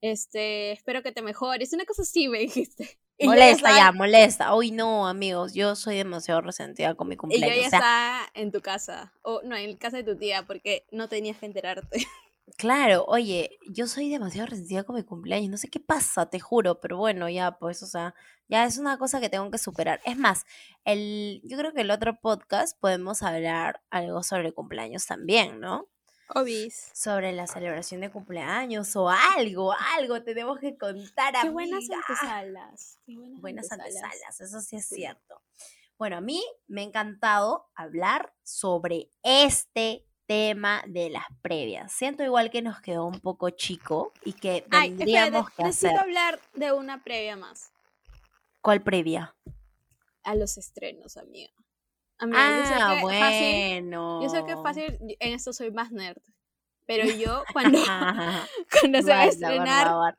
[0.00, 1.72] Este, espero que te mejores.
[1.72, 2.98] Una cosa así me dijiste.
[3.20, 4.52] molesta ya, molesta.
[4.56, 7.56] Uy, no, amigos, yo soy demasiado resentida con mi cumpleaños.
[7.56, 10.86] Y yo ya está en tu casa, o no, en casa de tu tía, porque
[10.90, 12.04] no tenías que enterarte.
[12.56, 16.80] Claro, oye, yo soy demasiado resentida con mi cumpleaños, no sé qué pasa, te juro,
[16.80, 18.14] pero bueno, ya pues, o sea,
[18.48, 20.00] ya es una cosa que tengo que superar.
[20.04, 20.44] Es más,
[20.84, 25.88] el, yo creo que el otro podcast podemos hablar algo sobre cumpleaños también, ¿no?
[26.34, 26.90] Obis.
[26.94, 31.34] Sobre la celebración de cumpleaños o algo, algo tenemos que contar.
[31.42, 32.98] Qué buenas antesalas.
[33.04, 35.42] Qué buenas, buenas antesalas, eso sí es cierto.
[35.98, 41.92] Bueno, a mí me ha encantado hablar sobre este tema de las previas.
[41.92, 45.92] Siento igual que nos quedó un poco chico y que tendríamos que hacer.
[45.92, 47.70] Necesito hablar de una previa más.
[48.62, 49.34] ¿Cuál previa?
[50.22, 51.50] A los estrenos, amiga.
[52.18, 54.22] ah, bueno.
[54.22, 56.22] yo sé que es fácil, en esto soy más nerd.
[56.86, 57.78] Pero yo cuando,
[58.80, 60.16] cuando se va a estrenar,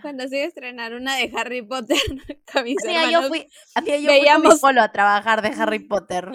[0.00, 1.98] cuando se iba a estrenar una de Harry Potter
[2.52, 2.76] con mis
[3.10, 3.46] yo fui,
[3.86, 6.30] yo veíamos, fui a trabajar de Harry Potter.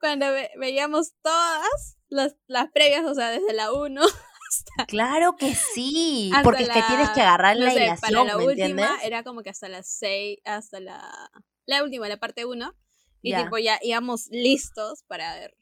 [0.00, 0.26] Cuando
[0.58, 4.00] veíamos todas las, las previas, o sea, desde la 1
[4.48, 4.86] hasta...
[4.86, 9.22] Claro que sí, porque es que tienes que agarrar la sé, para la última era
[9.22, 11.30] como que hasta las 6, hasta la...
[11.66, 12.74] La última, la parte 1.
[13.22, 15.54] Y tipo ya íbamos listos para ver.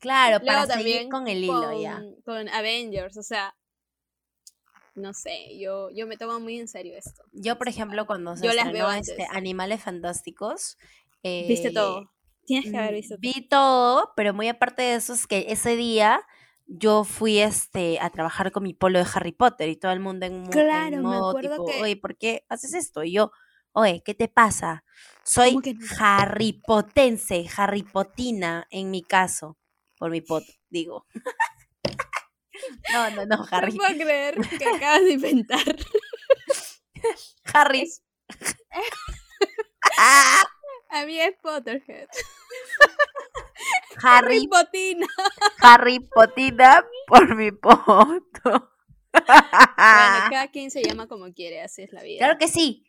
[0.00, 2.02] Claro, para seguir con el hilo ya.
[2.24, 3.56] Con Avengers, o sea,
[4.98, 7.24] no sé, yo, yo me tomo muy en serio esto.
[7.32, 10.76] Yo, por ejemplo, cuando se yo las veo este, Animales Fantásticos...
[11.22, 12.02] Viste todo.
[12.02, 12.06] Eh,
[12.46, 13.20] Tienes que haber visto todo.
[13.20, 16.22] Vi todo, pero muy aparte de eso es que ese día
[16.66, 20.26] yo fui este a trabajar con mi polo de Harry Potter y todo el mundo
[20.26, 23.04] en, un modo tipo, oye, ¿por qué haces esto?
[23.04, 23.32] Y yo,
[23.72, 24.84] oye, ¿qué te pasa?
[25.24, 25.58] Soy
[25.98, 29.58] Harry Potense, Harry Potina en mi caso,
[29.98, 31.06] por mi pot, digo.
[32.92, 33.72] No, no, no, Harry.
[33.72, 35.76] No puedo creer que acabas de inventar.
[37.54, 37.90] Harry.
[40.90, 42.08] A mí es Potterhead.
[44.02, 45.06] Harry, Potina.
[45.60, 48.20] Harry Potina por mi poto.
[48.42, 48.70] bueno,
[49.22, 52.18] cada quien se llama como quiere, así es la vida.
[52.18, 52.84] Claro que sí.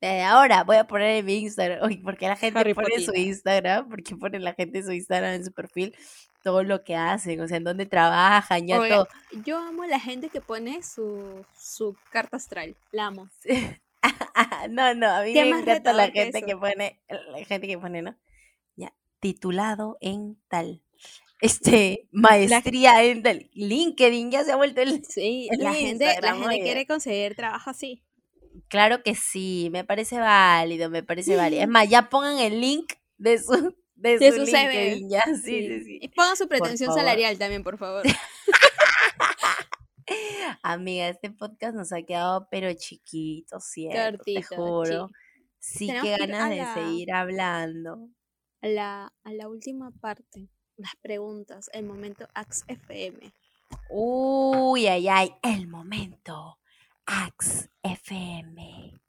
[0.00, 1.84] Desde ahora voy a poner en mi Instagram.
[1.84, 5.52] Uy, porque la gente pone su Instagram, porque pone la gente su Instagram en su
[5.52, 5.94] perfil
[6.44, 9.08] todo lo que hacen, o sea, en dónde trabajan, ya todo.
[9.44, 13.30] Yo amo a la gente que pone su, su carta astral, la amo.
[14.70, 18.14] no, no, a mí me encanta la gente que, pone, la gente que pone, ¿no?
[18.76, 20.82] Ya, titulado en tal.
[21.40, 23.48] Este, maestría en tal.
[23.54, 25.02] LinkedIn ya se ha vuelto el.
[25.06, 28.02] Sí, la, gente, la gente quiere conseguir trabajo así.
[28.68, 31.62] Claro que sí, me parece válido, me parece válido.
[31.62, 35.22] Es más, ya pongan el link de su de, su, LinkedIn, ya.
[35.42, 35.98] Sí, sí, sí.
[36.02, 38.02] Y pongan su pretensión salarial también, por favor.
[40.62, 45.10] Amiga, este podcast nos ha quedado pero chiquito, cierto, te juro.
[45.58, 48.10] Sí que ganas de seguir hablando.
[48.60, 53.32] A la, a la última parte, las preguntas, el momento Ax FM.
[53.90, 56.58] Uy, ay, ay, el momento
[57.06, 59.00] Ax FM.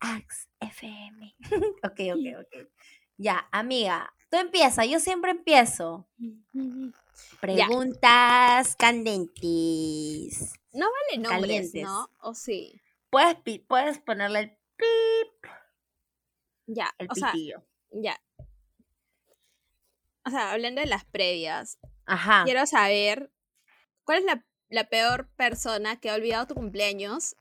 [0.00, 1.36] Ax FM.
[1.84, 2.68] ok, ok, ok.
[3.16, 6.08] Ya, amiga, tú empieza, yo siempre empiezo.
[7.40, 10.52] Preguntas candentes.
[10.72, 12.08] No vale nombres, ¿no?
[12.20, 12.80] ¿O sí?
[13.10, 13.36] Puedes,
[13.66, 15.50] puedes ponerle el pip.
[16.66, 17.62] Ya, el o sea, pitillo.
[17.90, 18.20] ya.
[20.24, 22.44] O sea, hablando de las previas, Ajá.
[22.44, 23.32] quiero saber
[24.04, 27.34] cuál es la, la peor persona que ha olvidado tu cumpleaños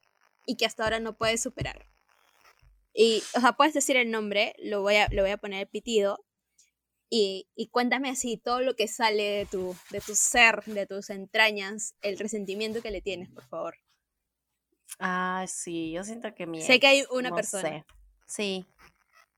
[0.46, 1.91] y que hasta ahora no puedes superar.
[2.94, 6.26] Y, o sea, puedes decir el nombre, lo voy a, lo voy a poner pitido.
[7.10, 11.10] Y, y cuéntame así todo lo que sale de tu, de tu ser, de tus
[11.10, 13.76] entrañas, el resentimiento que le tienes, por favor.
[15.00, 17.70] Ah, sí, yo siento que mi Sé que hay una no persona.
[17.70, 17.86] sé.
[18.28, 18.66] Sí.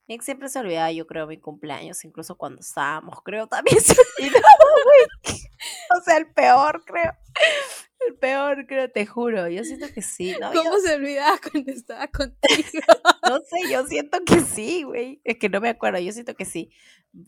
[0.06, 3.94] Mi ex siempre se olvidaba, yo creo, mi cumpleaños, incluso cuando estábamos, creo, también se
[4.18, 4.42] olvidaba,
[4.84, 5.40] güey.
[5.98, 7.12] O sea, el peor, creo.
[8.08, 9.48] El peor, creo, te juro.
[9.48, 10.52] Yo siento que sí, ¿no?
[10.52, 12.80] Yo- ¿Cómo se olvidaba cuando estaba contigo?
[13.28, 15.20] No sé, yo siento que sí, güey.
[15.24, 16.70] Es que no me acuerdo, yo siento que sí.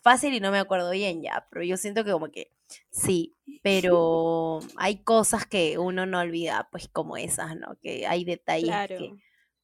[0.03, 2.51] Fácil y no me acuerdo bien ya, pero yo siento que como que
[2.91, 7.79] sí, pero hay cosas que uno no olvida, pues como esas, ¿no?
[7.81, 8.97] Que hay detalles Claro.
[8.99, 9.12] que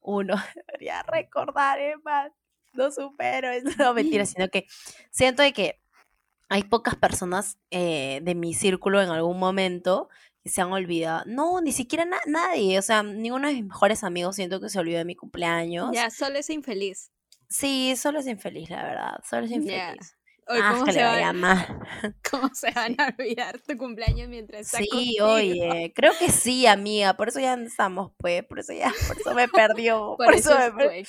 [0.01, 0.35] uno
[0.67, 2.31] debería recordar, es más,
[2.73, 4.67] no supero eso, no mentira, sino que
[5.11, 5.81] siento de que
[6.49, 10.09] hay pocas personas eh, de mi círculo en algún momento
[10.45, 11.23] se han olvidado.
[11.27, 14.79] No, ni siquiera na- nadie, o sea, ninguno de mis mejores amigos siento que se
[14.79, 15.91] olvidó de mi cumpleaños.
[15.93, 17.11] Ya, solo es infeliz.
[17.49, 20.17] Sí, solo es infeliz, la verdad, solo es infeliz.
[20.49, 21.79] Oye, Ah, ¿cómo, se le va- vaya mal.
[22.31, 25.27] ¿Cómo se van a olvidar tu cumpleaños mientras está Sí, contigo?
[25.29, 29.35] oye, creo que sí, amiga, por eso ya estamos, pues, por eso ya, por eso
[29.35, 31.05] me perdió, Por, por, eso, eso, es me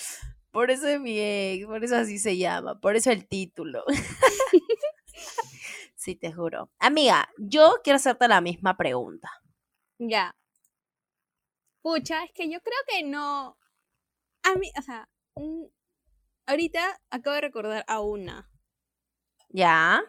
[0.52, 3.84] por eso es mi ex, por eso así se llama, por eso el título.
[6.04, 6.70] Sí, te juro.
[6.80, 9.30] Amiga, yo quiero hacerte la misma pregunta.
[9.99, 10.36] Ya.
[11.82, 13.58] Pucha, es que yo creo que no.
[14.43, 15.08] A mí, o sea,
[16.45, 18.51] ahorita acabo de recordar a una.
[19.47, 20.01] ¿Ya?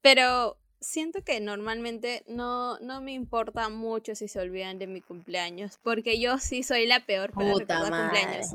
[0.00, 5.80] Pero siento que normalmente no, no me importa mucho si se olvidan de mi cumpleaños.
[5.82, 8.20] Porque yo sí soy la peor para Puta recordar madre.
[8.20, 8.46] cumpleaños.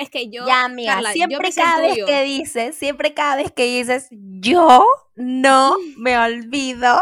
[0.00, 0.46] Es que yo.
[0.46, 4.86] ya, amiga, Carla, siempre cada vez que dices, siempre cada vez que dices, yo
[5.16, 7.00] no me olvido,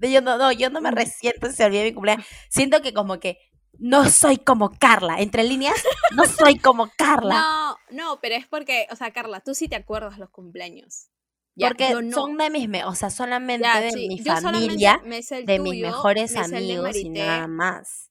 [0.00, 2.26] yo no, no, yo no me resiento si se olvida mi cumpleaños.
[2.48, 3.38] Siento que como que
[3.78, 5.76] no soy como Carla, entre líneas,
[6.16, 7.34] no soy como Carla.
[7.34, 11.08] No, no, pero es porque, o sea, Carla, tú sí te acuerdas los cumpleaños.
[11.54, 12.14] Ya, porque no.
[12.14, 15.38] son de mis, me- o sea, solamente Ya, de sí, mi yo familia, me sé
[15.38, 18.10] el de tuyo, mis mejores me amigos y nada más.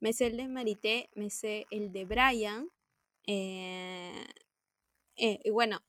[0.00, 2.68] Me sé el de Marité, me sé el de Brian.
[3.26, 4.26] Eh,
[5.16, 5.82] eh, y bueno,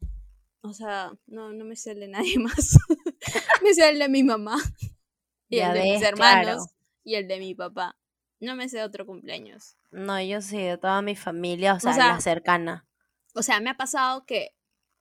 [0.61, 2.77] o sea, no, no me sé el de nadie más.
[3.63, 4.57] me sé el de mi mamá.
[5.49, 6.43] Y Ya el de mis hermanos.
[6.43, 6.65] claro.
[7.03, 7.97] Y el de mi papá.
[8.39, 9.77] No me sé otro cumpleaños.
[9.91, 12.87] No, yo sí, de toda mi familia, o sea, sea, la cercana.
[13.33, 14.55] O sea, me ha pasado que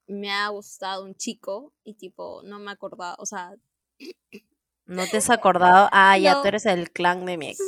[0.07, 3.53] me ha gustado un chico y tipo, no me acordaba, o sea,
[4.85, 5.89] ¿No te has acordado?
[5.91, 7.59] Ah, ya tú eres el clan de mi ex.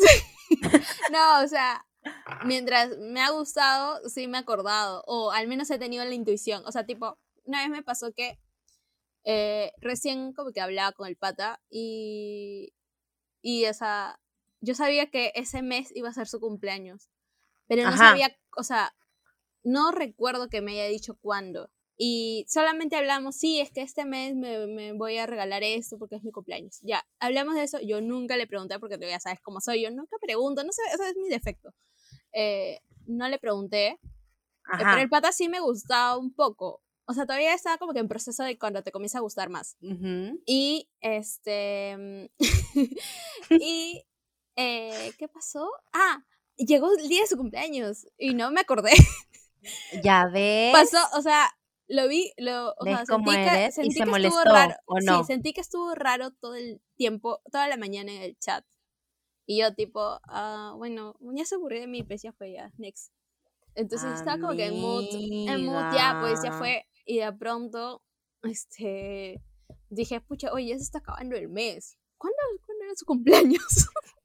[1.11, 1.85] no, o sea,
[2.45, 6.63] mientras me ha gustado, sí me he acordado, o al menos he tenido la intuición,
[6.65, 8.39] o sea, tipo, una vez me pasó que
[9.25, 12.73] eh, recién como que hablaba con el pata y,
[13.41, 14.19] y, o sea,
[14.61, 17.09] yo sabía que ese mes iba a ser su cumpleaños,
[17.67, 18.09] pero no Ajá.
[18.09, 18.95] sabía, o sea,
[19.63, 21.69] no recuerdo que me haya dicho cuándo.
[22.01, 26.15] Y solamente hablamos, sí, es que este mes me, me voy a regalar esto porque
[26.15, 26.79] es mi cumpleaños.
[26.81, 27.77] Ya, hablamos de eso.
[27.81, 29.81] Yo nunca le pregunté porque tú ya sabes cómo soy.
[29.81, 31.73] Yo nunca pregunto, no sé, ese es mi defecto.
[32.33, 33.99] Eh, no le pregunté, eh,
[34.65, 34.91] Ajá.
[34.91, 36.81] pero el pata sí me gustaba un poco.
[37.05, 39.77] O sea, todavía estaba como que en proceso de cuando te comienza a gustar más.
[40.45, 42.29] Y este.
[43.49, 44.05] y.
[44.55, 45.71] eh, ¿Qué pasó?
[45.91, 46.23] Ah,
[46.55, 48.91] llegó el día de su cumpleaños y no me acordé.
[50.03, 50.71] Ya ves.
[50.73, 51.49] Pasó, o sea,
[51.87, 53.69] lo vi, lo, o ¿Ves sea, cómo sentí que, eres?
[53.69, 54.75] Y sentí se que estuvo molestó, raro.
[54.85, 55.19] ¿o no?
[55.19, 58.63] Sí, sentí que estuvo raro todo el tiempo, toda la mañana en el chat.
[59.49, 63.11] Y yo tipo, ah, bueno, ya se aburrió de mí, pues ya fue ya, next.
[63.73, 66.85] Entonces estaba como que en mood, en mood ya, pues ya fue.
[67.03, 68.03] Y de pronto,
[68.43, 69.41] este,
[69.89, 71.97] dije, pucha, oye, ya se está acabando el mes.
[72.19, 73.63] ¿Cuándo, ¿cuándo era su cumpleaños?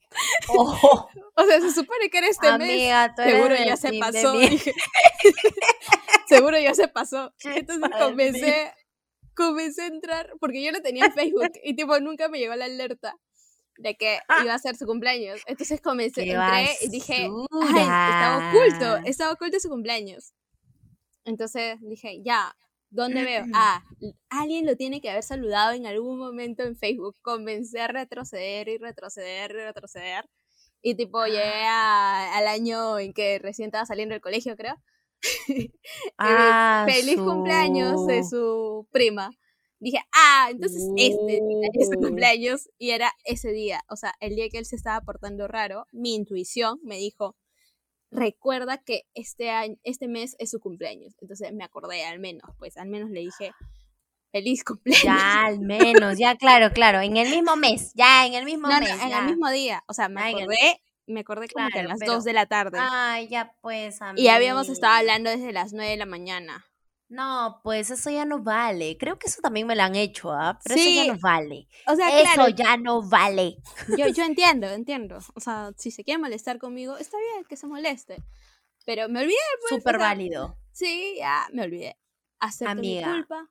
[0.49, 2.71] Oh, o sea, se supone que era este mes.
[2.71, 4.33] amiga, Seguro ya se pasó.
[4.39, 4.73] dije.
[6.29, 7.35] Seguro ya se pasó.
[7.43, 8.73] Entonces comencé,
[9.35, 13.19] comencé a entrar, porque yo no tenía Facebook y tipo nunca me llegó la alerta
[13.79, 15.41] de que iba a ser su cumpleaños.
[15.47, 19.03] Entonces comencé, entré y dije, ay, estaba oculto, basura.
[19.11, 20.33] estaba oculto su cumpleaños.
[21.25, 22.55] Entonces dije, ya,
[22.91, 23.45] ¿dónde veo?
[23.55, 23.83] Ah,
[24.29, 27.17] alguien lo tiene que haber saludado en algún momento en Facebook.
[27.23, 30.29] Comencé a retroceder y retroceder y retroceder.
[30.83, 34.77] Y tipo llegué a- al año en que recién estaba saliendo del colegio, creo.
[36.19, 39.31] Ah, feliz cumpleaños de su- su prima.
[39.85, 42.03] Dije, ah, entonces este día es su Uh.
[42.03, 43.83] cumpleaños y era ese día.
[43.91, 47.37] O sea, el día que él se estaba portando raro, mi intuición me dijo,
[48.11, 51.15] recuerda que este año, este mes es su cumpleaños.
[51.21, 53.53] Entonces me acordé al menos, pues al menos le dije
[54.33, 55.05] feliz cumpleaños.
[55.05, 58.75] Ya, al menos, ya, claro, claro, en el mismo mes, ya, en el mismo No,
[58.75, 59.03] no, mes.
[59.03, 59.19] en ya.
[59.21, 59.85] el mismo día.
[59.87, 62.33] O sea, me el- acordé, me acordé como que a Claro, las pero- 2 de
[62.33, 62.79] la tarde.
[62.81, 66.65] Ay, ya pues, y habíamos estado hablando desde las 9 de la mañana.
[67.15, 68.97] No, pues eso ya no vale.
[68.99, 70.59] Creo que eso también me lo han hecho, ¿ah?
[70.65, 71.69] Pero eso ya no vale.
[71.87, 73.57] O sea, Eso claro, ya no vale.
[73.97, 75.19] yo, yo entiendo, entiendo.
[75.35, 78.17] O sea, si se quiere molestar conmigo, está bien que se moleste.
[78.85, 79.79] Pero me olvidé, pues.
[79.81, 80.59] Súper o sea, válido.
[80.73, 81.97] Sí, ya, me olvidé.
[82.41, 83.13] Acepto mi Amiga.
[83.13, 83.49] culpa.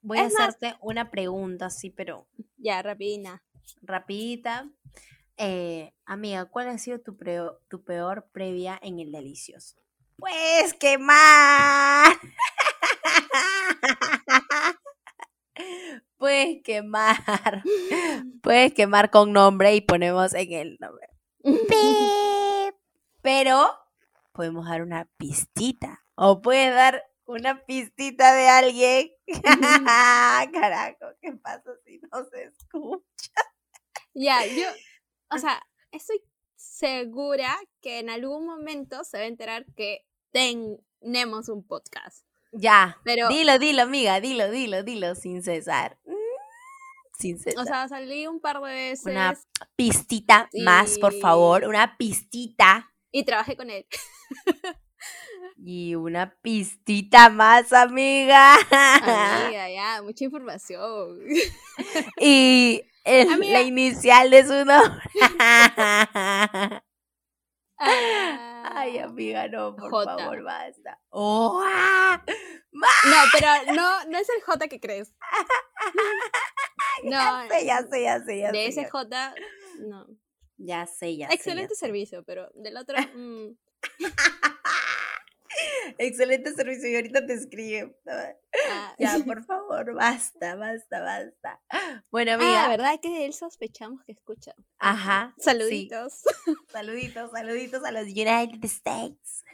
[0.00, 3.42] Voy a más- hacerte una pregunta, sí, pero Ya, rapidina.
[3.82, 4.68] rapidita.
[5.36, 7.16] Eh, amiga, ¿cuál ha sido tu,
[7.68, 9.76] tu peor previa en el delicioso?
[10.16, 12.06] Pues quemar.
[16.16, 17.62] Puedes quemar.
[18.42, 21.08] Puedes quemar con nombre y ponemos en el nombre.
[23.22, 23.72] Pero
[24.32, 26.04] podemos dar una pistita.
[26.14, 29.10] O puedes dar una pistita de alguien.
[30.52, 33.32] Carajo, ¿qué pasa si no se escucha?
[34.14, 34.68] Ya, yo,
[35.30, 35.60] o sea,
[35.90, 36.22] estoy
[36.56, 42.26] segura que en algún momento se va a enterar que tenemos un podcast.
[42.52, 42.98] Ya.
[43.04, 45.98] Pero, Dilo, dilo, amiga, dilo, dilo, dilo, sin cesar.
[46.04, 46.12] Mm,
[47.18, 47.62] Sin cesar.
[47.62, 49.34] o sea, salí un par de veces una
[49.76, 51.64] pistita más, por favor.
[51.64, 52.90] Una pistita.
[53.10, 53.86] y trabajé con él.
[55.64, 58.54] Y una pistita más, amiga.
[58.70, 61.20] Amiga, ya, mucha información.
[62.20, 65.02] y el- la inicial de su nombre.
[67.84, 69.04] Ay, Ah.
[69.04, 70.16] amiga, no, por Jota.
[70.18, 71.00] favor, basta.
[71.10, 71.60] ¡Oh!
[71.64, 72.22] ah!
[72.72, 75.12] No, pero no, no es el J que crees.
[77.04, 79.34] No, Ya sé, ya sé, ya sé, ya de sé, ese ya- J,
[79.80, 80.06] no.
[80.58, 81.86] Ya sé, ya sé, Excelente sé.
[81.86, 83.48] servicio, pero del otro, mm,
[85.98, 87.96] Excelente servicio y ahorita te escribe.
[88.70, 88.94] ah.
[88.98, 91.60] Ya, por favor, basta, basta, basta.
[92.10, 92.68] Bueno, Ah, amiga.
[92.68, 94.54] ¿verdad que de él sospechamos que escucha?
[94.78, 95.34] Ajá.
[95.36, 95.42] sí.
[95.44, 96.22] Saluditos.
[96.72, 99.44] Saluditos, saluditos a los United States.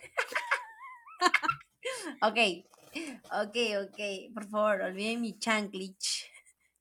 [2.23, 2.39] ok,
[3.33, 3.57] ok,
[3.89, 4.35] ok.
[4.35, 6.31] Por favor, olviden mi chanclich.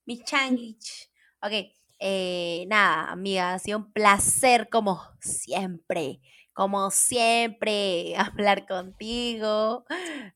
[0.06, 1.10] Mi chanclich.
[1.42, 1.54] Ok,
[2.00, 6.20] eh, nada, amiga, ha sido un placer como siempre.
[6.58, 9.86] Como siempre, hablar contigo.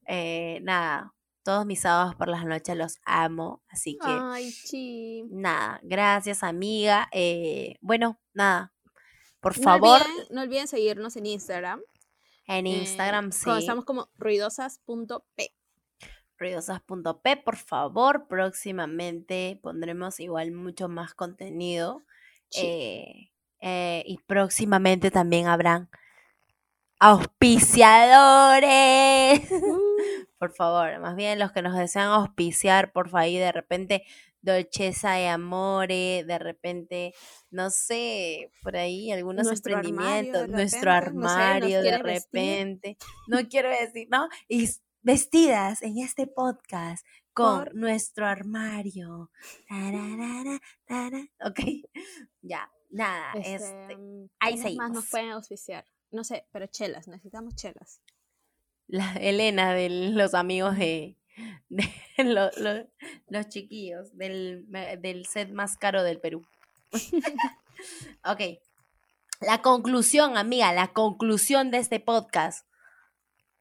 [0.06, 3.64] Eh, nada, todos mis sábados por las noches los amo.
[3.68, 5.24] Así que, Ay, chi.
[5.32, 7.10] nada, gracias, amiga.
[7.12, 8.72] Eh, bueno, nada.
[9.40, 11.82] Por No favor, olviden, no olviden seguirnos en Instagram.
[12.46, 13.44] en eh, Instagram, sí.
[13.46, 15.56] cuando Estamos como ruidosas.p.
[16.38, 18.28] ruidosas.p, por favor.
[18.28, 22.04] Próximamente pondremos igual mucho más contenido.
[22.52, 22.62] Sí.
[22.64, 23.32] eh,
[23.64, 25.90] eh, y próximamente también habrán
[27.02, 29.42] auspiciadores.
[30.40, 34.04] por favor, más bien los que nos desean auspiciar, por favor, y de repente
[34.42, 37.14] Dolceza y Amore, de repente,
[37.52, 42.04] no sé, por ahí algunos Nuestro armario, emprendimientos, nuestro no sé, armario, de vestir.
[42.04, 42.98] repente,
[43.28, 44.28] no quiero decir, ¿no?
[44.48, 44.68] Y
[45.04, 49.32] vestidas en este podcast con Por- nuestro armario.
[49.68, 51.22] Tararara, tara.
[51.46, 51.60] Ok,
[52.42, 55.10] ya, nada, Este, este, mm, ahí ¿quiénes más nos seguimos.
[55.10, 55.86] pueden auspiciar?
[56.12, 58.02] No sé, pero chelas, necesitamos chelas.
[58.88, 61.16] la Elena de los amigos de,
[61.70, 61.90] de
[62.26, 62.88] lo- lo-
[63.30, 64.66] los chiquillos del,
[65.00, 66.46] del set más caro del Perú.
[68.26, 68.42] ok.
[69.40, 72.68] La conclusión, amiga, la conclusión de este podcast.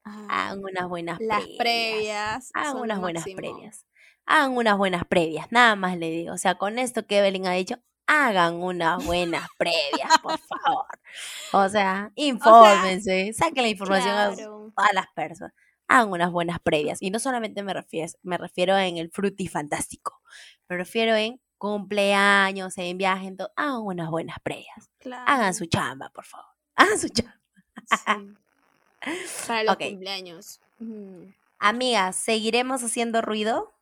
[0.05, 2.51] Ah, Hagan unas buenas las previas.
[2.55, 3.87] Hagan unas buenas previas.
[4.27, 5.47] Hagan unas buenas previas.
[5.51, 6.35] Nada más le digo.
[6.35, 7.77] O sea, con esto que Evelyn ha dicho,
[8.11, 10.87] hagan unas buenas previas, por favor.
[11.53, 15.55] O sea, infórmense, saquen la información a todas las personas.
[15.87, 17.01] Hagan unas buenas previas.
[17.01, 20.21] Y no solamente me refiero, me refiero en el fruti fantástico.
[20.69, 23.53] Me refiero en cumpleaños, en viaje, en todo.
[23.55, 24.91] Hagan unas buenas previas.
[24.99, 25.25] Claro.
[25.27, 26.47] Hagan su chamba, por favor.
[26.75, 27.39] Hagan su chamba.
[27.87, 29.47] Sí.
[29.47, 30.61] Para los cumpleaños.
[30.81, 31.27] Mm.
[31.61, 33.73] Amigas, ¿seguiremos haciendo ruido?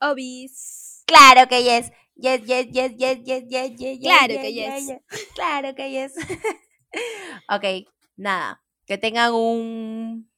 [0.00, 1.04] Obis.
[1.06, 1.92] Claro que yes.
[2.14, 5.26] Yes, yes, yes, yes, yes, yes, yes, Claro yes, que yes, yes.
[5.34, 6.12] Claro que yes.
[7.48, 8.62] ok, nada.
[8.86, 10.30] Que tengan un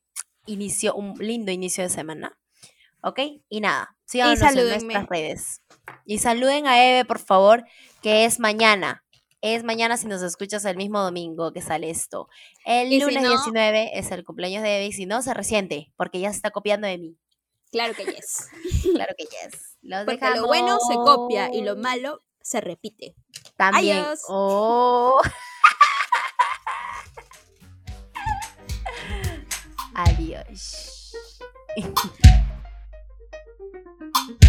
[0.47, 2.39] inicio, un lindo inicio de semana.
[3.03, 3.21] ¿Ok?
[3.49, 4.95] Y nada, síganos en salúdenme.
[4.95, 5.63] nuestras redes.
[6.07, 7.65] Y saluden a Eve, por favor,
[8.03, 9.05] que es mañana.
[9.43, 12.29] Es mañana si nos escuchas el mismo domingo que sale esto.
[12.65, 15.35] El Y si lunes no- 19 es el cumpleaños de Eve y si no, se
[15.35, 17.19] resiente, porque ya se está copiando de mí.
[17.75, 18.49] Claro que yes.
[18.95, 19.77] claro que yes.
[19.83, 23.17] Los Porque lo bueno se copia y lo malo se repite.
[23.57, 23.99] También.
[23.99, 24.21] Adiós.
[24.29, 25.21] Oh.
[29.95, 31.13] Adiós.